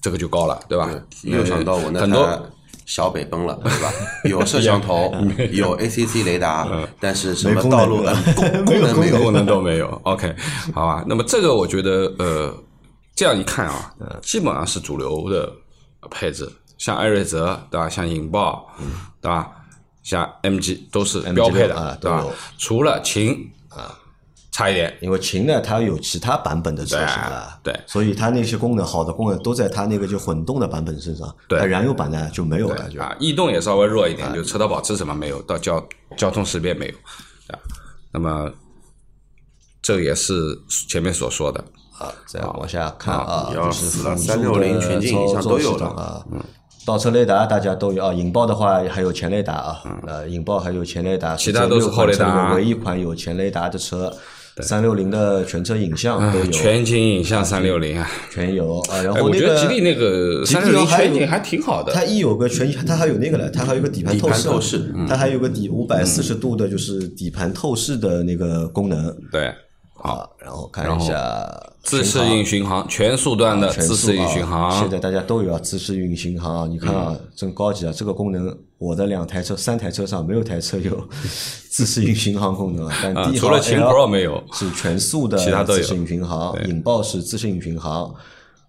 [0.00, 0.88] 这个就高了，对吧？
[1.22, 2.38] 没有想到我那很多台
[2.86, 3.92] 小北奔了，对吧？
[4.24, 5.12] 有摄像头，
[5.52, 6.68] 有 ACC 雷达，
[7.00, 9.32] 但是什么道路对吧呃功功 能没有功。
[9.32, 9.88] 能都没有。
[10.04, 10.34] OK，
[10.74, 12.54] 好吧，那么这个我觉得呃，
[13.14, 13.92] 这样一看啊，
[14.22, 15.50] 基本上是主流的
[16.10, 17.88] 配置，像艾瑞泽对吧？
[17.88, 18.66] 像引爆
[19.20, 19.50] 对吧？
[20.02, 22.24] 像 MG 都是标配的，对吧？
[22.58, 23.96] 除了秦啊
[24.54, 27.80] 差一点，因为秦呢，它有其他版本的车型啊，对对。
[27.88, 31.58] 所以它那些功能好的功能都在它那个就混动的版本身上，对。
[31.58, 33.00] 那燃油版呢就没有了，就。
[33.00, 35.84] 啊，逸动也稍微弱一点，就车道保持什么没有，到交
[36.16, 36.94] 交通识别没有
[37.48, 37.58] 啊。
[38.12, 38.48] 那么
[39.82, 40.32] 这也是
[40.88, 41.58] 前面所说的，
[41.98, 45.78] 啊，再往下看啊，就是死了辅助的360全景以上操作系都有了。
[45.78, 46.24] 统啊，
[46.86, 54.16] 倒车雷达大家都有啊，引爆的话还有前雷达啊，呃，引爆还有前雷达，其他都是后雷达唯一一款有前雷达的车。
[54.62, 59.02] 三六零的全车影像都有，啊全景影像三六零啊，全有啊。
[59.02, 61.92] 然哎，后那个我觉得吉利那个三六零全景还挺好的。
[61.92, 65.06] 它一有个全，它还有那个了，它还有个底盘透底盘视，透视嗯。
[65.08, 69.12] 它还有个底五百四十度的，就是底盘透视的那个功能。
[69.32, 69.52] 对，
[69.94, 70.28] 啊。
[70.38, 76.66] 然后看一下自适应巡航，全速段的全自适应巡航现，在大家都有啊，自适应巡航啊。
[76.66, 77.92] 你看啊，嗯真高级啊！
[77.94, 81.08] 这个功能，我的两台车、三台车上没有台车有
[81.70, 82.96] 自适应巡航功能啊。
[83.02, 88.14] 但除了秦 Pro 没有是全速的其他自适应巡航，引爆是自适应巡航，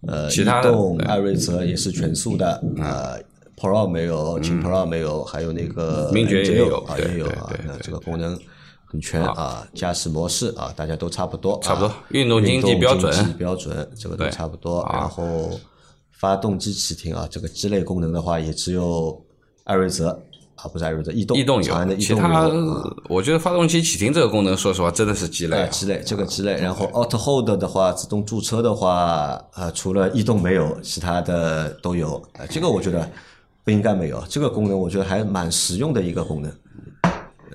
[0.08, 3.20] 呃，其他的逸动、艾瑞泽也是全速的，呃。
[3.58, 8.38] Pro 没有，秦 Pro 没有，还有那个名爵也有啊，也有啊那这个功能
[8.86, 14.88] 很全啊，驾驶模式啊，大家都差不多，差不多啊运动经济标准经济标准这个都差不多。
[14.94, 15.50] 然后
[16.12, 19.22] 发动机启停啊，这个机类功能的话，也只有
[19.66, 20.10] 艾瑞泽
[20.56, 25.64] 啊，不是艾瑞泽，逸动，逸动长安的有，逸动我觉得发动机启停这个功能，说实话真的是鸡肋啊。
[25.64, 26.56] 哎之类，这个鸡肋。
[26.56, 32.16] 然后 Auto Hold 的话，自动驻车的话，呃，除了逸动没有，其他的都有。
[32.34, 33.10] 啊，这个我觉得
[33.66, 36.50] 不应该没有，这个功能我觉得还蛮实用的一个功能。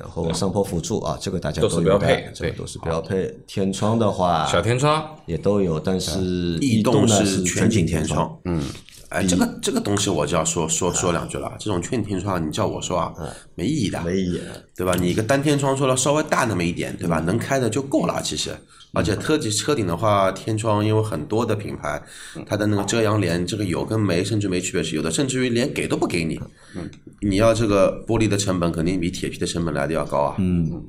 [0.01, 3.31] 然后上坡辅助啊，这个大家都标配个都是标配。
[3.47, 6.21] 天窗的话，小天窗，也都有，但是
[6.61, 8.63] 逸动呢是全景天窗，嗯，
[9.11, 11.53] 哎，这个这个东西我就要说说说两句了。
[11.59, 13.13] 这种全景天窗，你叫我说啊，
[13.57, 14.41] 没意义的，没意义。
[14.77, 14.95] 对吧？
[14.95, 17.19] 你一个单天窗说了稍微大那么一点，对吧？
[17.19, 18.57] 能开的就够了，其实。
[18.93, 22.01] 而且特级车顶的话，天窗因为很多的品牌，
[22.47, 26.41] 它的那个遮阳帘这个有跟没甚至没区别是有的，甚至于连给都不给你。
[27.21, 30.37] 你要这个玻璃的成本肯定比铁皮的成本来的要高啊。
[30.39, 30.85] 嗯。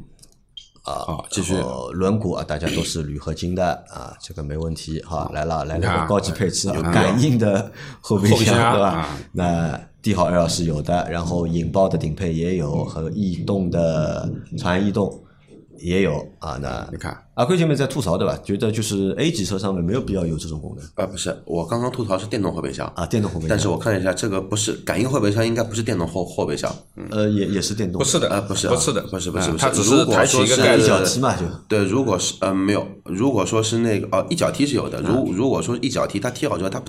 [0.84, 1.56] 啊，继续。
[1.56, 5.30] 呃，轮毂啊，大家都是铝合金的啊，这个没问题哈。
[5.34, 9.18] 来了，来了个高级配置，有感应的后备箱箱，对吧啊？
[9.32, 15.24] 那帝豪 L 是有的，然后引爆的顶配也有，和逸动的长安逸动
[15.80, 16.58] 也有啊。
[16.62, 18.38] 那你看，阿奎前面在吐槽对吧？
[18.44, 23.50] 觉得就是 A 级车上面没有必要有这种功能啊，不是，我刚刚吐槽是电动后备箱啊，电动后备箱。
[23.50, 26.74] 但是我看了一下，这个不是感应后备箱，应该不是电动后后备箱。
[27.10, 31.46] 呃，也也是电动，不是的，呃不是啊不是的，不是不是不是嗯它只是抬起一个说是盖子一脚踢嘛就。
[31.68, 36.82] 对，如果是呃没有，如果说是那个哦一脚踢是有的，如如果说一脚踢它踢好之后它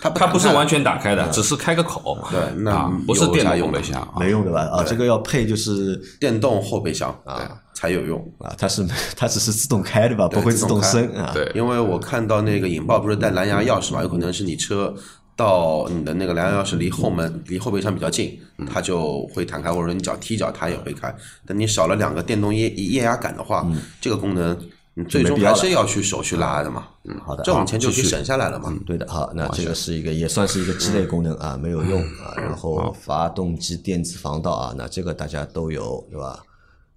[0.00, 2.18] 它它不是完全打开的，只是开个口。
[2.30, 4.14] 对那啊，不是电动后备箱啊。
[4.18, 4.62] 没用对吧？
[4.62, 8.18] 啊，这个要配就是电动后备箱啊才有用。
[8.38, 11.32] 啊，它是 它只是自动开的吧，不会自动升啊。
[11.34, 14.94] 对，因为我看到那个引爆不是带蓝牙钥匙嘛，有可能是你车
[15.36, 21.14] 到你的那个蓝牙钥匙离后门离后备箱比较近，嗯它就会弹开，或者说你脚踢脚它也会开。
[21.44, 23.66] 但你少了两个电动液液压杆的话，
[24.00, 24.56] 这个功能
[24.94, 26.86] 你最终还是要去手去拉的嘛。
[27.06, 28.72] 嗯，好的这种钱就好继续可以省下来了嘛。
[28.86, 32.32] 对的，好，那这个是一个也算是一个鸡肋功能啊，没有用啊。
[32.36, 36.38] 然后发动机电子防盗啊，那这个大家都有，对吧？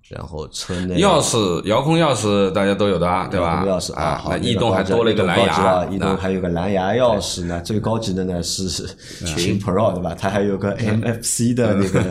[0.10, 3.66] 然后车内钥匙遥控钥匙大家都有的啊，对吧？
[3.66, 7.62] 钥匙啊，好那逸动还多了一个蓝牙了，逸动还有个蓝牙钥匙呢。
[7.62, 8.68] 最高级的呢是
[9.26, 10.16] 秦 Pro 对吧？
[10.18, 12.02] 它还有个 NFC 的那个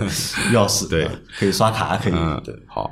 [0.53, 2.13] 钥匙，对啊，可以刷卡，可以。
[2.15, 2.91] 嗯，对，好。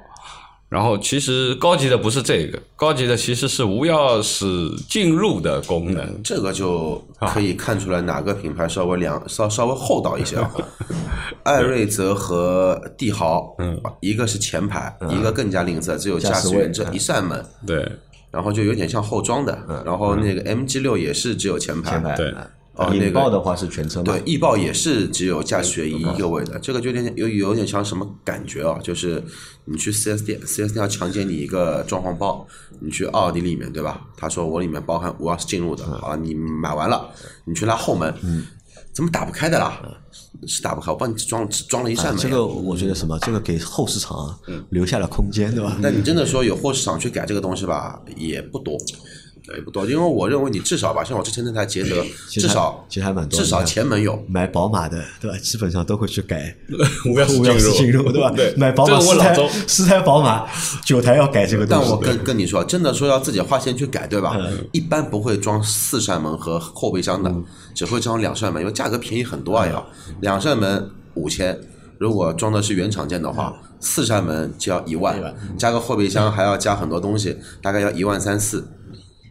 [0.68, 6.20] 然后其实高级的不是这个，高级的其实是无钥匙进入的功能。
[6.22, 10.50] 这个就可以看出来哪个品牌稍微两 稍稍微厚道一些啊。
[11.44, 17.86] 艾瑞泽和帝豪，嗯，一个是前排，一个更加吝啬，只有驾驶员这一扇门，对。
[18.30, 19.56] 然后就有点像后装的。
[19.84, 22.16] 然后那个 MG 六也是只有前排，前排。
[22.16, 22.30] 对。
[22.30, 22.46] 啊
[22.76, 24.22] 哦那个引爆的话是全车吗对，？
[24.24, 28.78] 易爆也是只有驾驶员一个位的，这个就有点有有点像什么感觉啊？
[28.82, 29.22] 就是
[29.64, 32.46] 你去 4S 店，4S 店要强奸你一个装潢包，
[32.80, 34.00] 你去奥迪里面对吧？
[34.16, 37.08] 他说我里面包含我要是进入的，好了，你买完了，
[37.44, 38.12] 你去拉后门，
[38.92, 39.80] 怎么打不开的啦？
[40.46, 42.14] 是打不开，我帮你只装只装了一扇门。
[42.16, 43.16] 啊这个我觉得什么？
[43.20, 44.36] 这个给后市场啊
[44.70, 45.78] 留下了空间，对吧？
[45.80, 48.76] 但你真的说有后市场去改这个东西吧，也不多，
[49.54, 55.36] 也不多，因为我认为你至少吧，像我之前那台捷德，至少其实还蛮多至少前门有，买宝马的，对吧？
[55.36, 56.56] 基本上都会去改
[57.04, 58.32] 无钥匙无钥匙进入，对吧？
[58.56, 60.46] 买宝马这个十台宝马，
[60.84, 61.84] 九台要改这个东西。
[61.84, 64.34] 但我跟跟你说，真的说要自己花钱去改，对吧？
[64.38, 67.32] 嗯一般不会装四扇门和后备箱的，
[67.74, 69.66] 只会装两扇门，因为价格便宜很多啊！
[69.66, 69.86] 要
[70.20, 71.58] 两扇门五千，
[71.98, 75.16] 如果装的是原厂件的话，四扇门就要一万，
[75.58, 78.66] 加个后备箱还要加很多东西，大概要一万三四，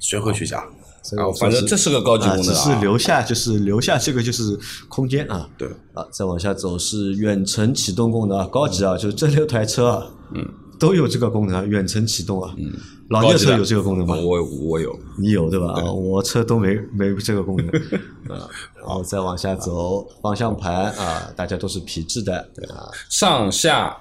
[0.04, 0.60] 谁会去加？
[0.60, 2.82] 啊反正这是个高级啊，只是功能啊。
[2.82, 5.50] 留下就是留下这个就是空间啊。
[5.58, 10.48] 对啊，再往下走是远程启动功能啊，高级啊，就是这六台车啊，嗯，
[10.80, 12.54] 都有这个功能，远程启动啊。
[12.58, 12.72] 嗯，
[13.10, 14.16] 老聂车有这个功能吗？
[14.16, 15.74] 我我有，你有对吧？
[15.74, 17.68] 啊，我车都没没这个功能
[18.34, 18.48] 啊。
[18.74, 22.38] 然后再往下走，方向盘啊，大家都是皮质的
[22.70, 22.88] 啊。
[23.10, 23.94] 上下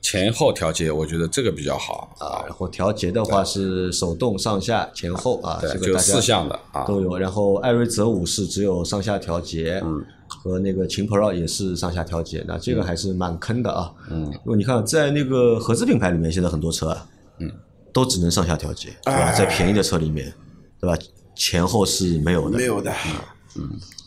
[0.00, 2.44] 前后调节，我觉得这个比较好啊。
[2.46, 7.16] 然后调节的话是手动上下前后啊，这个大四项的啊都有。
[7.18, 9.80] 然后艾瑞泽五是只有上下调节。
[9.84, 10.04] 嗯。
[10.42, 13.92] 和那个秦 Pro 也是上下调节，那这个还是蛮坑的啊。
[14.08, 17.06] 嗯，因为你看，在那个合资品牌里面，现在很多车啊，
[17.40, 17.50] 嗯，
[17.92, 19.32] 都只能上下调节，对吧？
[19.32, 20.32] 在便宜的车里面，
[20.80, 20.96] 对吧？
[21.34, 22.90] 前后是没有的，没有的。
[22.90, 23.12] 嗯，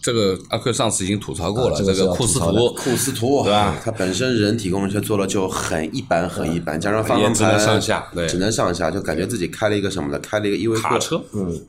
[0.01, 3.75] 这个阿克上次已经吐槽过了，这个库斯图，库斯图，对吧？
[3.83, 11.21] 它本身人体工程车做的就很一般，很一般，加上方向盘只能上下，对，只能上下，就感觉自己开了一个什么的，开了一个依维柯车。
[11.33, 11.65] 嗯，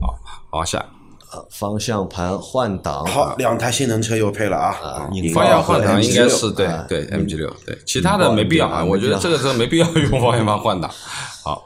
[0.00, 0.18] 好，
[0.52, 0.84] 往下。
[1.50, 4.72] 方向盘换挡，好，两台性能车又配了啊！
[5.34, 8.82] 方向换挡应该是对对 MG 六，对其他的没必要啊。
[8.82, 10.90] 我觉得这个车没必要用方向盘换挡。
[11.44, 11.62] 好，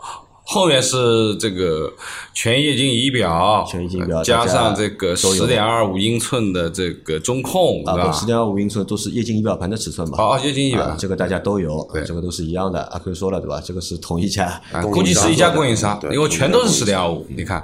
[0.53, 1.93] 后面是这个
[2.35, 10.17] 全液晶仪表，全液晶仪表加上这个十点二五英寸的这个中控，啊，十点二五英寸都是液晶仪表盘的尺寸吧？
[10.17, 12.83] 好，液晶仪表这个大家都有，对这个都是一样的。
[12.87, 13.63] 阿 Q 说了对吧？
[13.65, 14.61] 这个是同一家，
[14.93, 17.59] 估计是一家供应商，因为全都是十点二五，你看。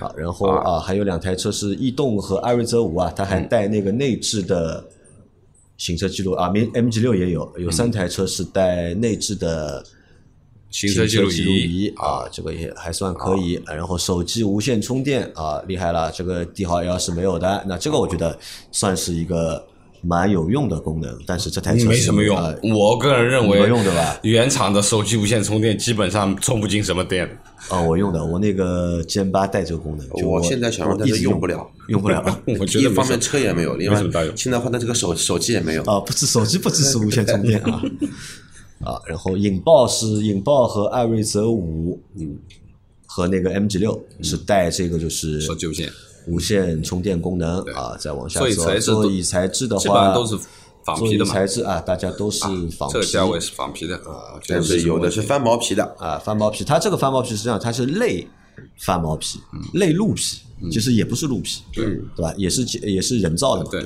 [0.00, 4.84] 啊，然后啊，还有两台车是逸动和艾瑞泽五啊，它还带那个内置的
[5.76, 9.84] 行车记录啊，M M G 六也有，有三台车是带内置的
[10.72, 13.62] 行车记录仪啊，这个也还算可以。
[13.66, 17.64] 然后手机无线充电啊，厉害了，这个帝豪 L 是没有的。
[17.68, 18.36] 那这个我觉得
[18.72, 19.64] 算是一个
[20.00, 22.36] 蛮有用的功能，但是这台车没什么用。
[22.74, 24.18] 我个人认为，没用的吧？
[24.22, 27.28] 原厂的手机无线充电基本上充不进什么电。
[27.68, 32.24] 啊，我用的，我那个 G 八带这个功能，我现在想用，但是用不了，用不了。
[32.58, 34.02] 我觉得一方面车也没有，另外
[34.34, 35.82] 现在换的这个手手机也没有。
[35.84, 37.80] 啊，不支手机不支持无线充电啊。
[38.84, 42.38] 啊，然后引爆是引爆和艾瑞泽五，嗯，
[43.06, 45.92] 和那个 MG 六是带这个就是手机无线
[46.26, 47.96] 无线充电功能啊。
[47.98, 50.38] 再往下说，座椅材质的话都是。
[50.98, 56.64] 座椅材质啊，大家都是仿皮，这个价位是仿皮的啊，但是有的是翻毛皮的啊，翻毛皮。
[56.64, 58.26] 它这个翻毛皮实际上它是类
[58.78, 59.38] 翻毛皮，
[59.74, 61.84] 类鹿皮，其实也不是鹿皮，对
[62.16, 62.34] 对吧？
[62.36, 63.70] 也是也是人造的嘛。
[63.70, 63.80] 对。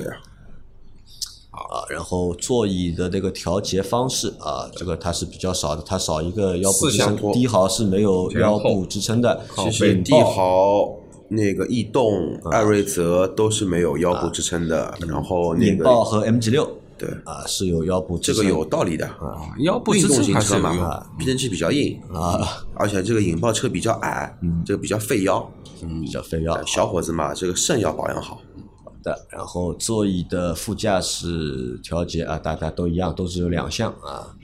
[1.57, 9.41] 啊，然后座椅的那个调节方式啊，这个它是比较少的，它少一个腰部支撑，低豪是没有腰部支撑的。
[9.57, 10.89] 其实帝豪
[11.27, 16.69] 那个逸动、艾瑞泽都是没有腰部支撑的，然后那个引爆和 MG 六。
[16.99, 19.37] 对啊，是有腰部，这个有道理的啊。
[19.59, 24.35] 腰部运动型车嘛，避震器比较硬啊，而且这个引爆车比较矮，
[24.65, 25.47] 这个比较费腰，
[25.83, 26.59] 嗯，比较费腰。
[26.65, 28.41] 小伙子嘛，这个肾要保养好。
[29.29, 34.35] 然后座椅的副驾驶调节啊，大家都一样，都是有两项啊。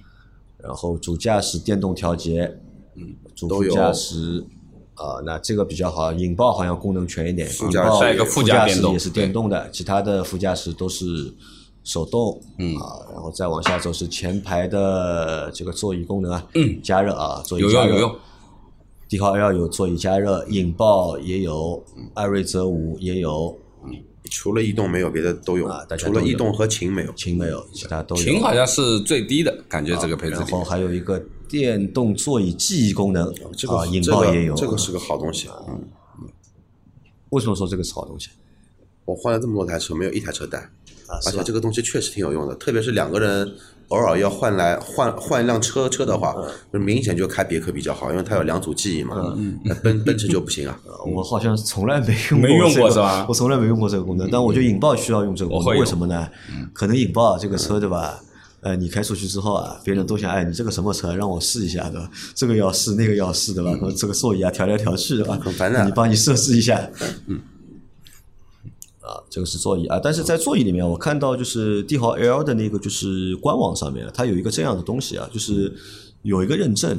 [0.57, 2.59] 然后主驾驶电动调节，
[2.95, 4.45] 嗯，主副驾驶
[4.95, 6.11] 啊，那这个比较好。
[6.14, 11.34] 引爆好像功能全一点，引爆副驾驶也是电动的，其他的副驾驶都是。
[11.86, 17.74] 手动，嗯啊，然后再往下走是前排的这个座椅功能啊，嗯，加热啊，座椅加热。
[17.74, 18.16] 有用有用。
[19.09, 21.84] 帝豪 L 有座椅加热，引爆也有，
[22.14, 23.62] 艾瑞泽五也有，嗯，
[24.30, 28.22] 除了逸动没有别的都有啊，除了逸动和秦没有，秦没有，其他都有。
[28.22, 30.36] 秦好像是最低的感觉，这个配置。
[30.36, 35.50] 然后还有一个电动座椅记忆功能，这个引爆也有，这个是个好东西。
[35.68, 35.84] 嗯，
[37.30, 38.30] 为什么说这个是好东西？
[39.06, 40.70] 我换了这么多台车，没有一台车带。
[41.26, 43.56] 而且这个东西确实挺有用的，特别是两个人
[43.94, 46.36] 偶尔要换来换换一辆车车的话，
[46.72, 49.16] 明显就开别克比较好，因为它有两组记忆嘛。
[49.64, 50.78] 那奔奔驰就不行啊。
[51.06, 53.26] 我好像从来没用过，没用过是吧？
[53.30, 56.28] 我从来没用过这个功能，但我觉得引爆需要用这个功能，为什么呢？
[56.74, 58.20] 可能引爆这个车对吧？
[58.62, 62.10] 呃，你开出去之后啊，别人都想，哎，你这个什么车，让我试一下对吧？
[62.34, 63.72] 这个要试，那个要试对吧？
[63.98, 65.38] 这个座椅啊，调来调去对吧？
[65.44, 65.84] 很烦的。
[65.86, 66.89] 你帮你设置一下，
[67.28, 67.39] 嗯。
[69.04, 75.72] 啊，这个是座椅啊，但是在座椅里面，我看到就是帝豪 L 的那个就是官网上面，它有一个这样的东西啊，就是
[76.22, 76.97] 有一个认证，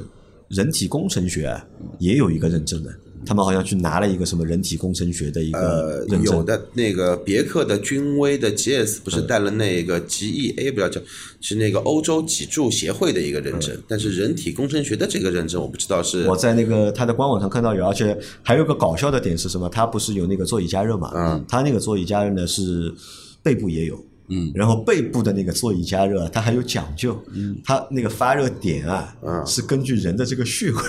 [0.49, 1.59] 人体工程学
[1.99, 2.95] 也有一个认证的。
[3.25, 11.01] 他们好像去拿了一个什么人体工程学的一个认证，有的那个别克的君威的 GS 不是带了那个 GEA 不要叫，
[11.41, 16.27] 是那个欧洲脊柱协会的一个认证，但是人体工程学的这个认证我不知道是。
[16.29, 19.69] 我在那个它的官网上看到有，而且还有个搞笑的点是什么？
[19.69, 21.13] 它不是有那个座椅加热嘛？
[21.15, 22.93] 嗯，它那个座椅加热呢是
[23.43, 30.81] 背部也有，嗯，然后背部的那个座椅加热它还有讲究，嗯，它那个发热点啊，嗯，是根据人的这个穴位。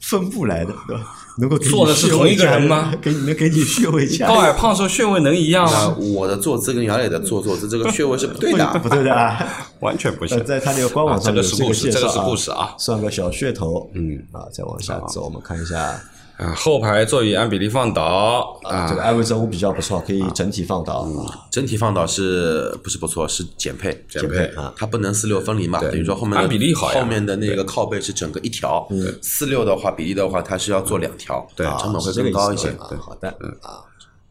[0.00, 1.14] 分布来的，对吧？
[1.36, 5.96] 能够做的是同一个人吗给你能给你穴位加高矮胖瘦穴位能一样那吗？
[6.14, 8.64] 我的坐姿跟杨磊的坐坐姿这个穴位是不对的。
[8.80, 9.44] 不对的啊。
[9.80, 10.44] 完全不呃，行。
[10.44, 13.90] 在他那个官网上啊这个是这故事这个是介绍啊，故事啊算个小噱头。
[13.94, 16.00] 嗯啊，再往下走，我们看一下
[16.36, 21.46] 啊，后排座椅按比例放倒啊，这个啊，艾维泽五比较不错，可以整体放倒啊。
[21.50, 23.26] 整体放倒是不是不错？
[23.28, 25.78] 是减配，减配啊它不能四六分离嘛？
[25.80, 28.86] 等于说后面比例好后面的那个靠背是整个一条，
[29.22, 32.74] 四六的话比例的话，它是要做两条，对啊成本会更高一些。
[32.78, 33.84] 好的嗯啊，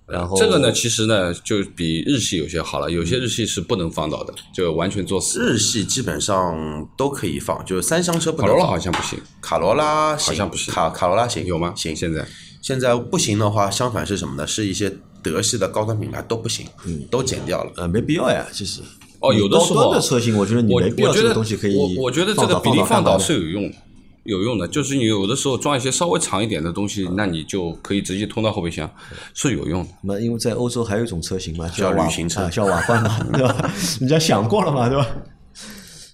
[0.06, 5.39] 然后这个呢，其实呢，就比日系有些好了，有些日系是不能放倒的，就完全做死。
[5.39, 8.72] 日系基本上都可以放，就是三厢车不卡罗拉能放。
[8.72, 10.74] 好像不行，卡罗拉好像不行。
[10.74, 11.45] 卡卡罗拉行。
[11.45, 11.74] 有吗？
[11.76, 12.28] 行，现在？
[12.62, 14.45] 现在不行的话，相反是什么呢？
[14.45, 17.06] 是一些德系的高端品牌都不行，嗯。
[17.10, 17.72] 都减掉了。
[17.78, 18.82] 呃没必要呀，其实。
[19.20, 23.72] 哦，有的时候高端的车型，我觉得你我没必要东西可以我我觉得这个比例放倒是有用。
[23.72, 23.78] 的，
[24.24, 28.89] 有用的，就是你有的时候装一些稍微长一点的东西，那你就可以直接通到后备箱，
[29.34, 29.89] 是有用的。
[30.01, 33.71] 那因为在欧洲还有一种车型嘛，叫旅行车啊，叫瓦罐嘛， 对吧？
[33.99, 35.07] 人家想过了嘛，对吧？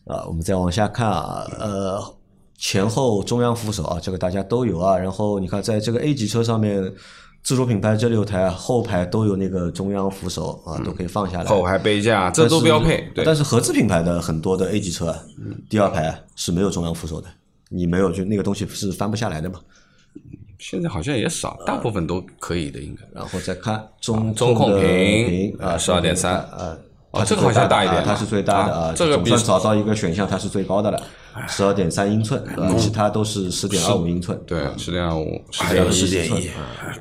[0.05, 2.15] 啊，我们再往下看啊，呃，
[2.57, 4.97] 前后中央扶手啊，这个大家都有啊。
[4.97, 6.91] 然后你看，在这个 A 级车上面，
[7.43, 11.45] 自主品牌这六台啊，后排都有那个中央扶手啊，都可以放下来。
[11.45, 15.19] 后排杯架这都标配，对但是合资品牌的很多的 A 级车啊，
[15.69, 17.27] 第二排是没有中央扶手的，
[17.69, 19.59] 你没有就那个东西是翻不下来的嘛。
[20.57, 23.01] 现在好像也少，大部分都可以的，应该。
[23.13, 26.77] 然后再看中中控屏屏啊，12.3呃，
[27.13, 28.87] 它是哦这个好像大一点啊它是最大的啊。
[28.87, 31.01] 啊这个比总算找到一个选项，它是最高的了，
[31.47, 32.43] 十二点三英寸，
[32.77, 34.37] 其他都是十点二五英寸。
[34.45, 36.49] 对，十点二五，十还有十点一，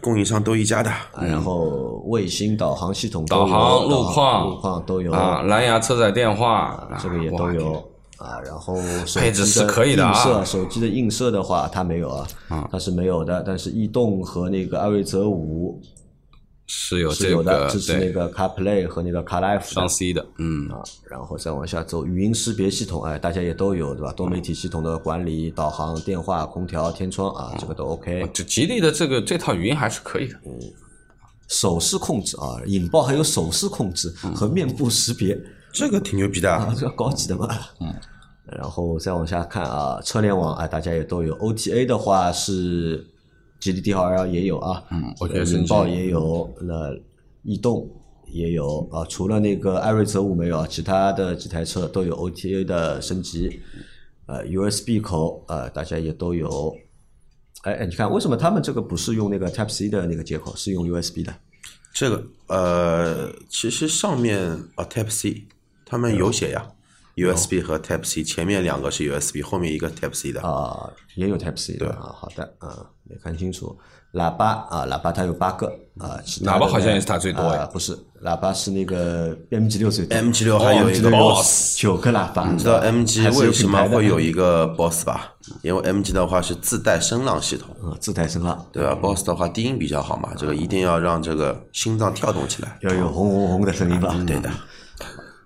[0.01, 0.89] 供应商都一家的。
[0.89, 13.43] 啊，然后卫星导航系统导航、路路况、路况都有啊，蓝牙车载电话，这个也都有啊，然后手配置机是可以的啊映射手机的映射的话，它没有啊，它是没有的。
[13.47, 15.81] 但是逸动和那个艾瑞泽五
[16.67, 24.13] 是有这是有的，个支持那个 CarPlay 和那个 CarLife 的双 C 的，嗯，啊，然后再往下走，语音识别系统，哎，大家也都有，对吧？
[24.13, 28.29] 多媒体系统的管理、导航、电话、空调、天窗啊，这个都 OK。
[28.35, 30.59] 这吉利的这个这套语音还是可以的，嗯
[31.47, 35.35] 手势控制啊，引爆还有手势控制和面部识别
[35.73, 37.49] 这个挺牛逼的啊，啊， 这个高级的嘛。
[37.81, 37.95] 嗯。
[38.57, 41.37] 然后再往下看啊，车联网啊，大家也都有。
[41.39, 43.07] OTA 的话是
[43.61, 46.95] 吉利帝豪 L 也有啊，嗯 OTA 升级引爆也有，那
[47.43, 47.87] 逸动
[48.27, 53.61] 也有啊，除了那个艾瑞泽五没有，其他的几台车都有 OTA 的升级。
[54.27, 56.75] 呃，USB 口呃，大家也都有。
[57.65, 61.35] 哎哎，你看为什么他们这个不是用那个 Type C 的那个接口，是用 USB 的？
[61.93, 65.45] 这个呃，其实上面啊 Type C，
[65.89, 66.67] 他们有写呀
[67.17, 70.43] ，USB 和 Type C，前面两个是 USB，后面一个 Type C 的。
[70.43, 73.77] 啊，也有 Type C 的啊，好的啊，没看清楚。
[74.15, 75.67] 喇叭啊，喇叭它有八个
[75.99, 85.35] 啊，喇叭好像也是它最多呀啊，不是，喇叭是那个 MG 六最多 MG 六还有一个 Boss 九个喇叭，你知道 MG 为什么会有一个 Boss 吧？
[85.63, 92.79] 因为 MG 的话是自带声浪系统，啊自带声浪，对吧？Boss 的话低音比较好嘛，这个一定要让这个心脏跳动起来。
[92.81, 94.17] 要有轰轰轰的声音吧？
[94.27, 94.51] 对的，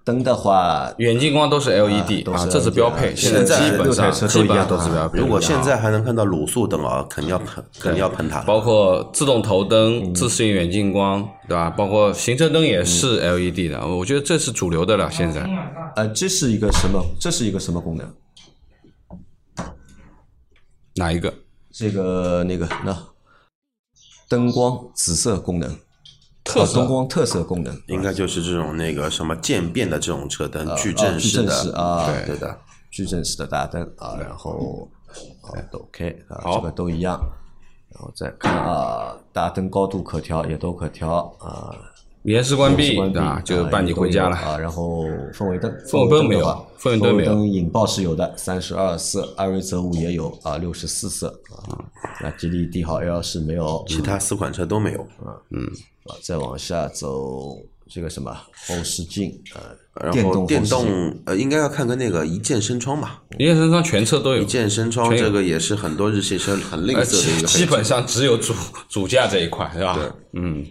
[0.04, 5.18] 灯的话，远近光都是 LED 啊，这是标配，现在在基本上车都一样基本上都是标配。
[5.18, 8.40] 如果现在还能看到卤素灯啊，肯定要喷，肯定要喷它。
[8.42, 11.70] 包括自动头灯、自适应远近光，对吧？
[11.70, 15.10] 包括行车灯也是 LED 的，我觉得这是主流的了。
[15.10, 15.42] 现在
[15.94, 17.00] 呃，这是一个什么？
[17.20, 18.12] 这是一个什么功能？
[20.96, 21.32] 哪一个？
[21.70, 22.94] 这个那个那
[24.28, 25.74] 灯光紫色功能，
[26.44, 32.58] 特灯光特色功能，应该就是这种那个什么渐变的这种车灯，矩啊阵式矩阵式的，啊，对的。
[32.90, 34.86] 矩阵式的大灯啊，然后
[35.42, 37.18] 啊都 OK 啊，好这个都一样。
[37.88, 41.74] 然后再看啊，大灯高度可调，也都可调啊。
[42.24, 43.42] 延时关闭，关闭对吧？
[43.44, 44.36] 就伴你回家了。
[44.36, 44.58] 啊。
[44.58, 51.78] 然后氛围灯，氛围灯没有氛围灯没有引爆是有的，三十二色，艾瑞泽五也有啊，六十四色啊。
[52.20, 55.00] 那吉利帝豪 L 是没有其他四款车都没有。
[55.24, 55.34] 啊。
[55.50, 55.64] 嗯，
[56.04, 57.58] 啊再往下走，
[57.88, 58.32] 这个什么
[58.66, 59.58] 后视镜啊，
[60.00, 60.86] 然电后电动
[61.26, 63.22] 呃，应该要看个那个一键升窗吧。
[63.38, 67.48] 一键升窗全车都有一，键升窗这个也是很多日系车很吝呃，啬的一个。
[67.48, 68.54] 基本上只有主
[68.88, 69.98] 主驾这一块，是吧？
[70.34, 70.64] 嗯，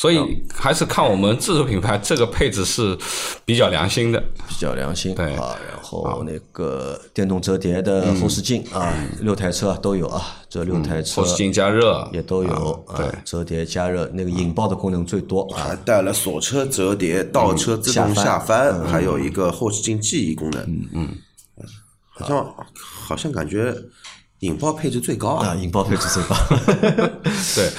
[0.00, 0.18] 所以
[0.50, 2.96] 还是看我们自主品牌这个配置是
[3.44, 4.18] 比较良心的。
[4.48, 5.14] 比较良心。
[5.14, 5.34] 对。
[5.36, 5.54] 啊。
[5.62, 12.08] 然后那个电动折叠的后视镜啊，六台车都有啊，这六台车后视镜加热。
[12.14, 13.06] 也都有啊，对。
[13.26, 15.64] 折叠加热那个引爆的功能最多啊。
[15.68, 15.76] 还。
[15.76, 20.62] 带了锁车折叠、倒车自动下翻，还有一个后视镜记忆功能。
[20.62, 21.66] 嗯嗯，
[22.08, 23.76] 好像好像感觉
[24.40, 26.34] 引爆配置最高啊，啊，引爆配置最高，
[27.54, 27.70] 对，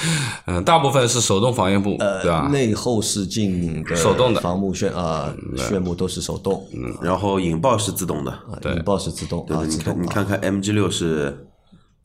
[0.45, 2.47] 嗯，大部分是手动防烟布，呃对吧？
[2.51, 4.39] 内后视镜的手动的。
[4.41, 8.31] 防木旋啊，旋木都是手动，嗯然后引爆是自动的。
[8.31, 10.11] 啊引爆是自动啊，对，你看你啊。
[10.13, 11.47] 看看 MG 六是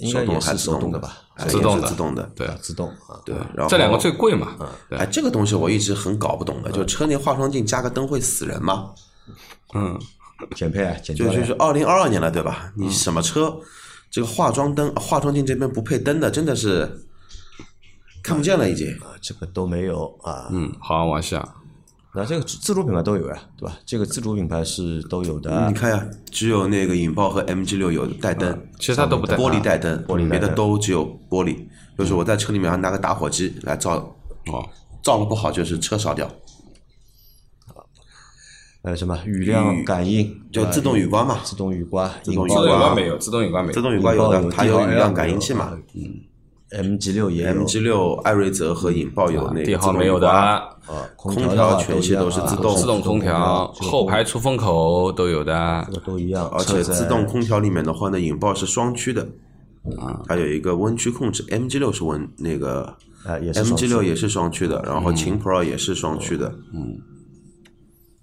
[0.00, 0.80] 手动还是是动的？
[0.80, 1.18] 手动的吧？
[1.36, 1.88] 哎自动的。
[1.88, 2.30] 自动的。
[2.34, 4.56] 对，啊，自动啊，对，然后这两个最贵嘛，
[4.88, 8.90] 对，哎，这个东西我一直很搞不懂的，就车内化妆镜加个灯会死人吗？
[9.74, 9.98] 嗯，
[10.54, 12.72] 减配啊，减就就是二零二二年了，对吧？
[12.76, 13.54] 你什么车，
[14.16, 16.90] 这个化妆灯、化妆镜这边不配灯的，真的是
[18.22, 18.90] 看不见了已经。
[18.94, 20.48] 啊，这个都没有啊。
[20.50, 21.46] 嗯，好，往下，
[22.14, 23.76] 那这个自自主品牌都有呀，对吧？
[23.84, 25.74] 这个自主品牌是都有的你。
[25.74, 31.66] 看呀，只有那个引爆和 MG 六有带灯，其实它都不带玻璃带灯，玻璃带灯别的都只有玻璃。
[31.98, 33.96] 就是我在车里面还拿个打火机来照，
[34.46, 34.66] 哦，
[35.02, 36.26] 照的不好就是车烧掉，
[38.86, 41.38] 还有什么雨量感应，就自动雨刮嘛。
[41.42, 45.76] 自动雨刮，自动雨自动雨刮刮没有，自动雨刮没有，自动雨刮有的，它有雨量感应器嘛。
[45.96, 46.20] 嗯
[46.70, 50.40] MG 六也 MG 六、艾瑞泽和引爆有那个帝自豪没有的，动雨
[50.86, 59.22] 刮，啊，空空调全系都是自动自动空调，后排出风口都有的这，个都一样，而且自动空调里面的话呢，引爆是双区的，
[59.98, 61.44] 啊它有一个温区控制。
[61.46, 66.52] MG 六是温那个啊也是双 MG 六也是双区的，然后秦 Pro 也是双区的。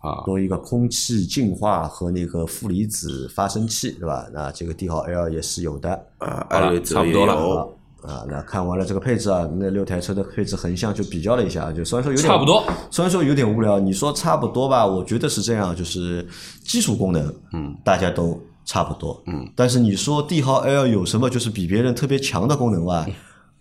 [0.04, 4.28] 啊，多一个空气净化和那个负离子发生器，对吧？
[4.34, 5.89] 那这个帝豪 L 也是有的。
[6.18, 7.68] 啊，好了艾瑞泽差不多了。
[8.04, 16.28] 啊，那看完了这个配置啊，那六台车的配置横向就比较了一下，就虽然说有点差不多，虽然说有点无聊，你说差不多吧，我觉得是这样，就是
[16.66, 23.08] 基础功能，嗯，大家都差不多，嗯，但是你说帝豪 L 有什么就是比别人特别强的功能吧？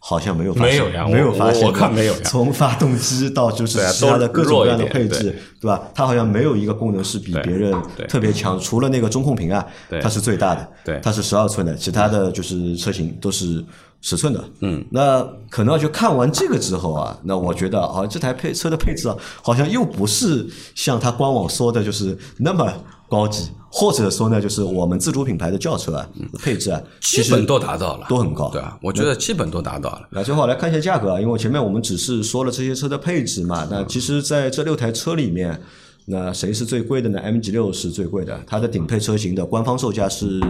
[0.04, 2.20] 好像没有发现，没有呀没有发现，我看没有呀。
[2.24, 5.68] 从发动机到就是其他的各种各样的配置，对。
[5.68, 5.80] 吧？
[5.94, 7.72] 它好像没有一个功能是比别人
[8.08, 11.00] 特别强，除了那个中控屏啊对，它是最大的，对。
[11.04, 13.64] 它是十二寸的，其他的就是车型都是
[14.00, 14.44] 十寸的。
[14.58, 20.44] 嗯，那可能就看完这个之后啊，那我觉得啊，这台配车的配置啊，好像又不是
[20.74, 22.72] 像它官网说的，就是那么
[23.12, 26.08] 高级，或者说呢，就是我们自主品牌的轿车啊，
[26.42, 30.08] 配置啊，基本都达到了，都很高对啊，我觉得基本都达到了。
[30.10, 35.60] 那最后来看一下价格啊，因为前面我们只是说了这些车的配置嘛，那其实在这六台车里面，
[36.06, 40.40] 那谁是最贵的呢？MG 六是最贵的，它的顶配车型的官方售价是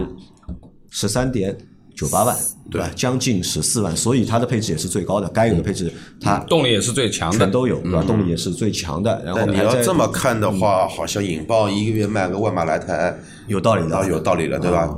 [0.89, 1.57] 十三点
[1.95, 2.35] 九八万，
[2.71, 2.89] 对吧？
[2.95, 8.03] 将近十四万，所以它的配置也是最高的，该有的配置它动力也是最强的全，都有，对吧？
[8.03, 13.15] 动力也是最强的，然后你要这么看的话，好像引爆一个月卖个万把来台，
[13.47, 14.89] 有道理的，有道理了，对吧？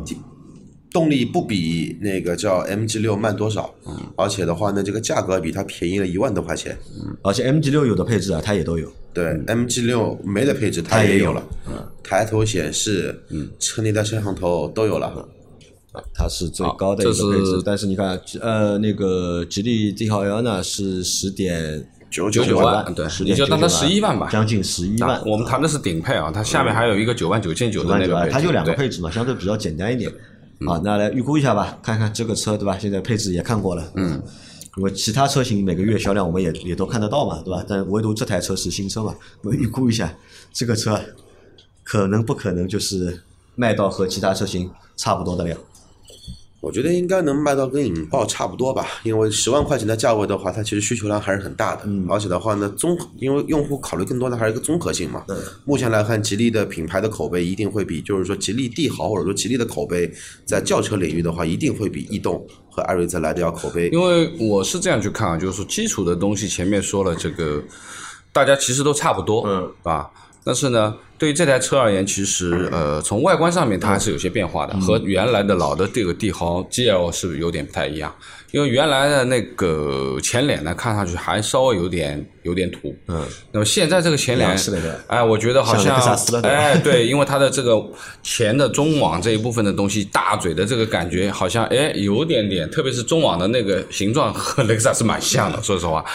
[0.93, 3.69] 动力不比那个叫 MG 六慢多少，
[4.15, 6.77] 而且的话呢，这个价格比它便宜了一万多块钱。
[7.21, 8.89] 而且 MG 六有的配置啊，它也都有。
[9.13, 11.43] 对，MG 六没的配置它它也有有了，
[12.01, 13.13] 抬头显示、
[13.59, 15.27] 车内的摄像头都有了。
[16.13, 24.29] 它是最高的一个配置，但是你看，呃，那个吉利帝豪 L 呢是十点九九九万，万，对，十你就当它十一万吧。
[24.31, 25.23] 将近十一万啊。
[25.25, 30.11] 我们谈的是顶配啊，它下面还有一个九万九千九的那个配置，它就两个配置嘛，相对比较简单一点。
[30.61, 32.77] 嗯啊，那来预估一下吧，看看这个车对吧？
[32.79, 34.23] 现在配置也看过了，嗯，
[34.77, 37.61] 因为其他车型每个月销量我们也也都看得到嘛，对吧？
[37.67, 40.15] 但唯独这台车是新车嘛，我预估一下
[40.53, 40.97] 这个车
[41.83, 43.21] 可能不可能就是
[43.55, 45.57] 卖到和其他车型差不多的量。
[46.65, 55.23] 我觉得应该能卖到跟引爆差不多吧，因为十万块钱的价位的话，它其实需求量还是很大的，而且的话呢，综因为用户考虑更多的还是一个综合性嘛。
[55.63, 60.11] 目前来看，吉利的品牌的口碑一定会比，就是说吉利帝豪或者说吉利的口碑，
[60.43, 63.89] 在轿车领域的话，一定会比逸动和艾瑞泽来的要口碑。
[63.89, 67.63] 因为我是这样去看啊，就是说基础的东西前面说了，这个
[68.33, 70.09] 大家其实都差不多，嗯，啊，
[70.43, 78.13] 但是呢，对于这台车而言，其实呃，从外观上面它还是有些变化的，和原来的老的这个帝豪 GL 是有点不太一样。
[78.51, 84.57] 因为原来的那个前脸呢，看上去还稍微有点有点土，嗯，那么现在这个前脸
[85.07, 85.99] 哎，我觉得好像
[86.41, 87.75] 哎， 对，因为它的这个
[88.23, 96.05] 前的中网这一部分的东西，大嘴的这个感觉好像哎有点点，特别是中网的那个形状和雷克萨斯蛮像的，说实话。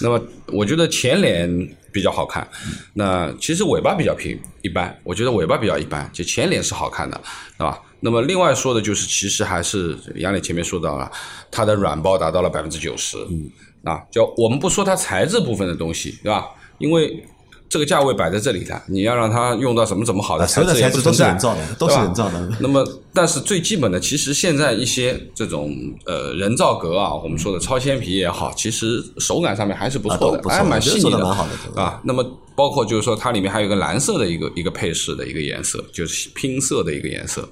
[0.00, 2.48] 那么我觉得前脸比较好看，
[2.94, 7.20] 那其实尾巴比较平一般，我觉得尾巴比较一般，就前脸是好看的，
[7.58, 7.80] 对吧？
[8.00, 11.10] 那么另外说的就是，其实还是杨磊前面说到了，
[11.50, 13.50] 它的软包达到了百分之九十，嗯，
[13.84, 16.46] 啊，就我们不说它材质部分的东西，对吧？
[16.78, 17.22] 因为
[17.68, 25.72] 这个价位摆在这里的，你要让它用到什么怎么好的啊所有的材质都不存在是人造的都是人造的那么，但是最基本的，其实现在一些这种
[26.06, 31.28] 呃人造革啊，我们说的超纤皮也好，其实手感上面还是不错的，还蛮细腻的
[31.76, 32.00] 啊。
[32.02, 32.24] 那么
[32.60, 37.48] 包括就是说，它里面还有一个蓝色的一个一个配饰的一个颜色，就是拼色的一个颜色。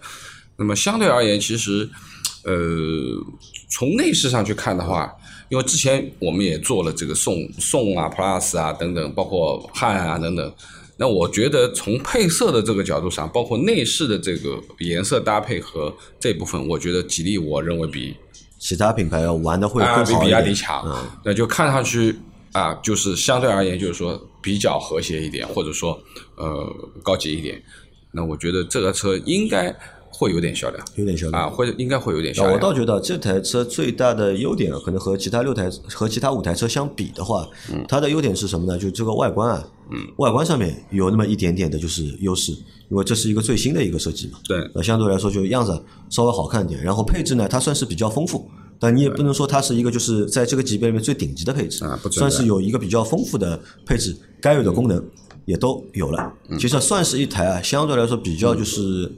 [0.59, 1.88] 那么相对而言，其实
[2.44, 2.54] 呃，
[3.70, 5.11] 从内饰上去看的话，
[5.48, 10.54] 因为之前我们也做了这个宋宋啊、Plus 啊等等，包括汉啊等等。
[10.98, 18.14] 那我觉得从配色的这个角度上，包括内饰的这个颜色搭配和这部分，我觉得吉利我认为比
[18.59, 20.20] 其他品牌要玩的会更好一点。
[20.20, 20.84] 比亚迪强。
[21.24, 22.14] 那就看上去
[22.52, 25.99] 啊，就是相对而言，就是说比较和谐一点，或者说
[26.36, 26.66] 呃
[27.03, 27.62] 高级一点。
[28.12, 29.74] 那我觉得这个车应该
[30.11, 32.59] 会有点销量有点销量啊，会应该会有点销那量。
[32.59, 38.78] 我倒觉得这台车最大的优点，可能和其他六台和其他五台车相比的话，嗯它的优点是什么呢？
[38.78, 39.68] 就这个外观啊，
[40.16, 42.53] 外观上面有那么一点点的就是优势，
[42.89, 44.39] 因为这是一个最新的一个设计嘛。
[44.49, 55.04] 对那相对来说就样子稍微好看一点，然后配置呢，它算是比较丰富，但你也不能说它是一个就是在这个级别里面最顶级的配置，啊不算是有一个比较丰富的配置，该有的功能
[55.44, 56.32] 也都有了。
[56.48, 59.10] 嗯其实算是一台啊，相对来说比较就是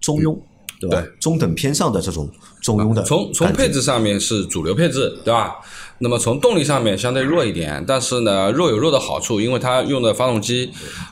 [0.00, 0.38] 中庸，
[0.80, 1.00] 对吧？
[1.00, 2.30] 对中等偏上的这种
[2.62, 5.56] 中庸的从从配置上面是主流配置，对吧？
[5.98, 10.70] 那么从动力上面相对弱一点，但是呢，弱有弱的好处，因为它用的发动机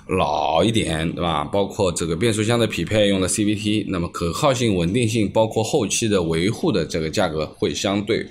[0.08, 1.42] 老一点，对吧？
[1.44, 8.26] 包括这个变速箱的匹配用的 CVT，那么可靠性、稳定性，包括后期的维护的这个价格会相对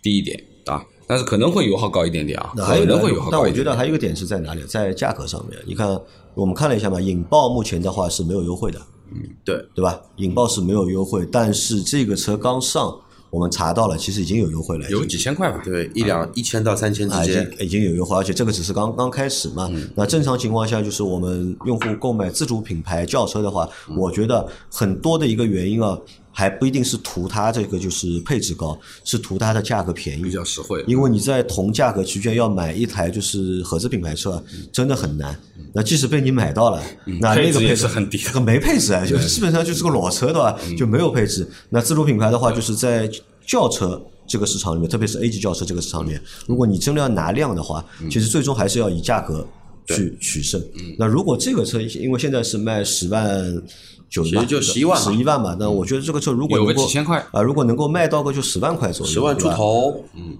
[0.00, 3.64] 低一点啊，但是可能会油耗高一点点啊，那还有能会油耗但我高一点点。
[3.64, 4.62] 觉得还有一个点是在哪里？
[4.64, 5.58] 在价格上面。
[5.66, 6.00] 你看，
[6.34, 8.78] 我们看了一下嘛，引爆目前的话是没有优惠的，
[9.12, 10.00] 嗯对，对吧？
[10.18, 12.96] 引爆是没有优惠，但是这个车刚上，
[13.30, 15.60] 我们查到了，其实已经有优惠了，有几千块吧？
[15.64, 19.70] 对，一两一千到三千啊，已之间，经已经有优惠，而且这个只是刚刚开始嘛。
[19.94, 25.98] 那正常情况下，就是我们用户购买自主品牌轿车的话，我觉得很多的一个原因啊，
[26.38, 30.32] 还不一定是图它这个就是配置高，是图它的价格便宜比宜。
[30.32, 30.84] 较实惠。
[30.86, 35.36] 因为你在同价格区间要买一台就是合资品牌车，真的很难。
[35.72, 36.80] 那即使被你买到了，
[37.20, 40.56] 那那个配置很低没配置啊，就基本上就是个裸车，对吧？
[40.78, 41.44] 就没有配置。
[41.70, 43.10] 那自主品牌的话，就是在
[43.44, 49.44] 轿车这个市场里面，特别是 A 级轿车这个市场里面，如果你真的要拿量的话，其实最终还是要以价格
[49.88, 50.62] 去取胜。
[50.98, 53.62] 那如果这个车，因为现在是卖十万
[54.08, 60.36] 九其实就11万嘛十一万嘛，那我觉得这个车如果有个能够几千块啊，如果能够卖到个就十万块左右，十万出头，嗯，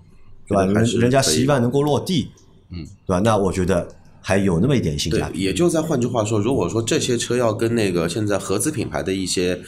[0.46, 0.64] 对吧？
[0.64, 2.28] 人人家十一万能够落地，
[2.70, 3.20] 嗯，对吧？
[3.20, 3.86] 那我觉得
[4.20, 5.40] 还有那么一点性价，比。
[5.40, 9.61] 也就在换句话说，如果说这些车要跟那个现在合资品牌的一些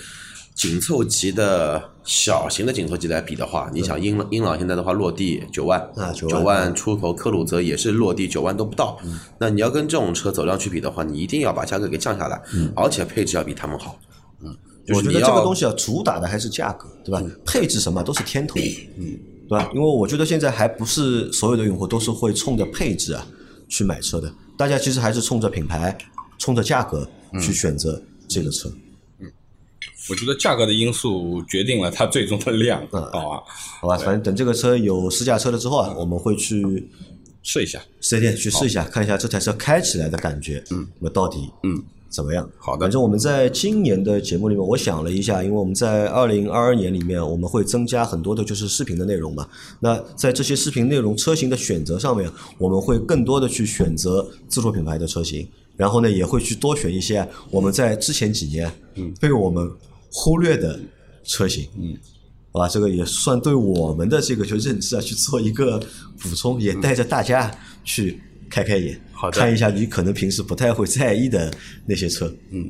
[0.60, 9.00] 紧凑级的小型的紧凑级来比的话，你想英朗英朗现在的话落地九万啊九万万出头，科鲁泽也是落地九万都不到。
[9.38, 12.38] 那你要跟这种车走量去比的话，你一定要把价格给降下来，
[12.76, 13.98] 而且配置要比他们好。
[14.42, 14.54] 嗯，
[14.88, 17.22] 我觉得这个东西西啊，主打的还是价格，对吧？
[17.46, 18.56] 配置什么都是天头，
[18.98, 19.70] 嗯，对吧？
[19.74, 23.26] 因为我觉得现在还不是所有的用户都是会冲着配置啊
[23.70, 25.96] 去买车的，大家其实还是冲着品牌、
[26.36, 27.08] 冲着价格
[27.40, 28.70] 去选择这个车。
[30.10, 33.42] 我觉得价格的因素决定了它最终的量，嗯好吧？
[33.80, 36.88] 好吧，反正等这个车有试驾车了之后啊，我们会去
[37.42, 37.80] 试一下。
[38.00, 42.50] 四 S 店去试一下，看一下这台车开起来的感觉，嗯，那么到底嗯怎么样？
[42.58, 49.46] 好的反正我们在今年的节目里面，我想了一下，因为我们在二零二二年里面，我们会增加很多的就是视频的内容嘛。
[49.78, 55.46] 那在这些视频内容车型的选择上面，我们会更多的去选择自主品牌的车型，
[55.76, 58.68] 然后呢，也会去多选一些我们在之前几年
[59.20, 59.70] 被我们
[60.12, 60.78] 忽略的
[61.24, 61.96] 车型，嗯。
[62.52, 65.78] 好吧，这个也算对我们的这个就认知啊去做一个
[66.18, 67.48] 补充，也带着大家
[67.84, 71.48] 去开开眼，好的看一下你可能平时不太会在意的
[71.86, 72.28] 那些车。
[72.50, 72.68] 嗯，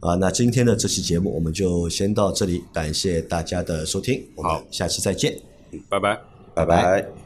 [0.00, 5.34] 啊，那今天的这期节目我们就先到这里，感谢大家的收听，我们好下期再见。
[5.88, 6.20] 拜拜。
[6.54, 7.21] 拜拜。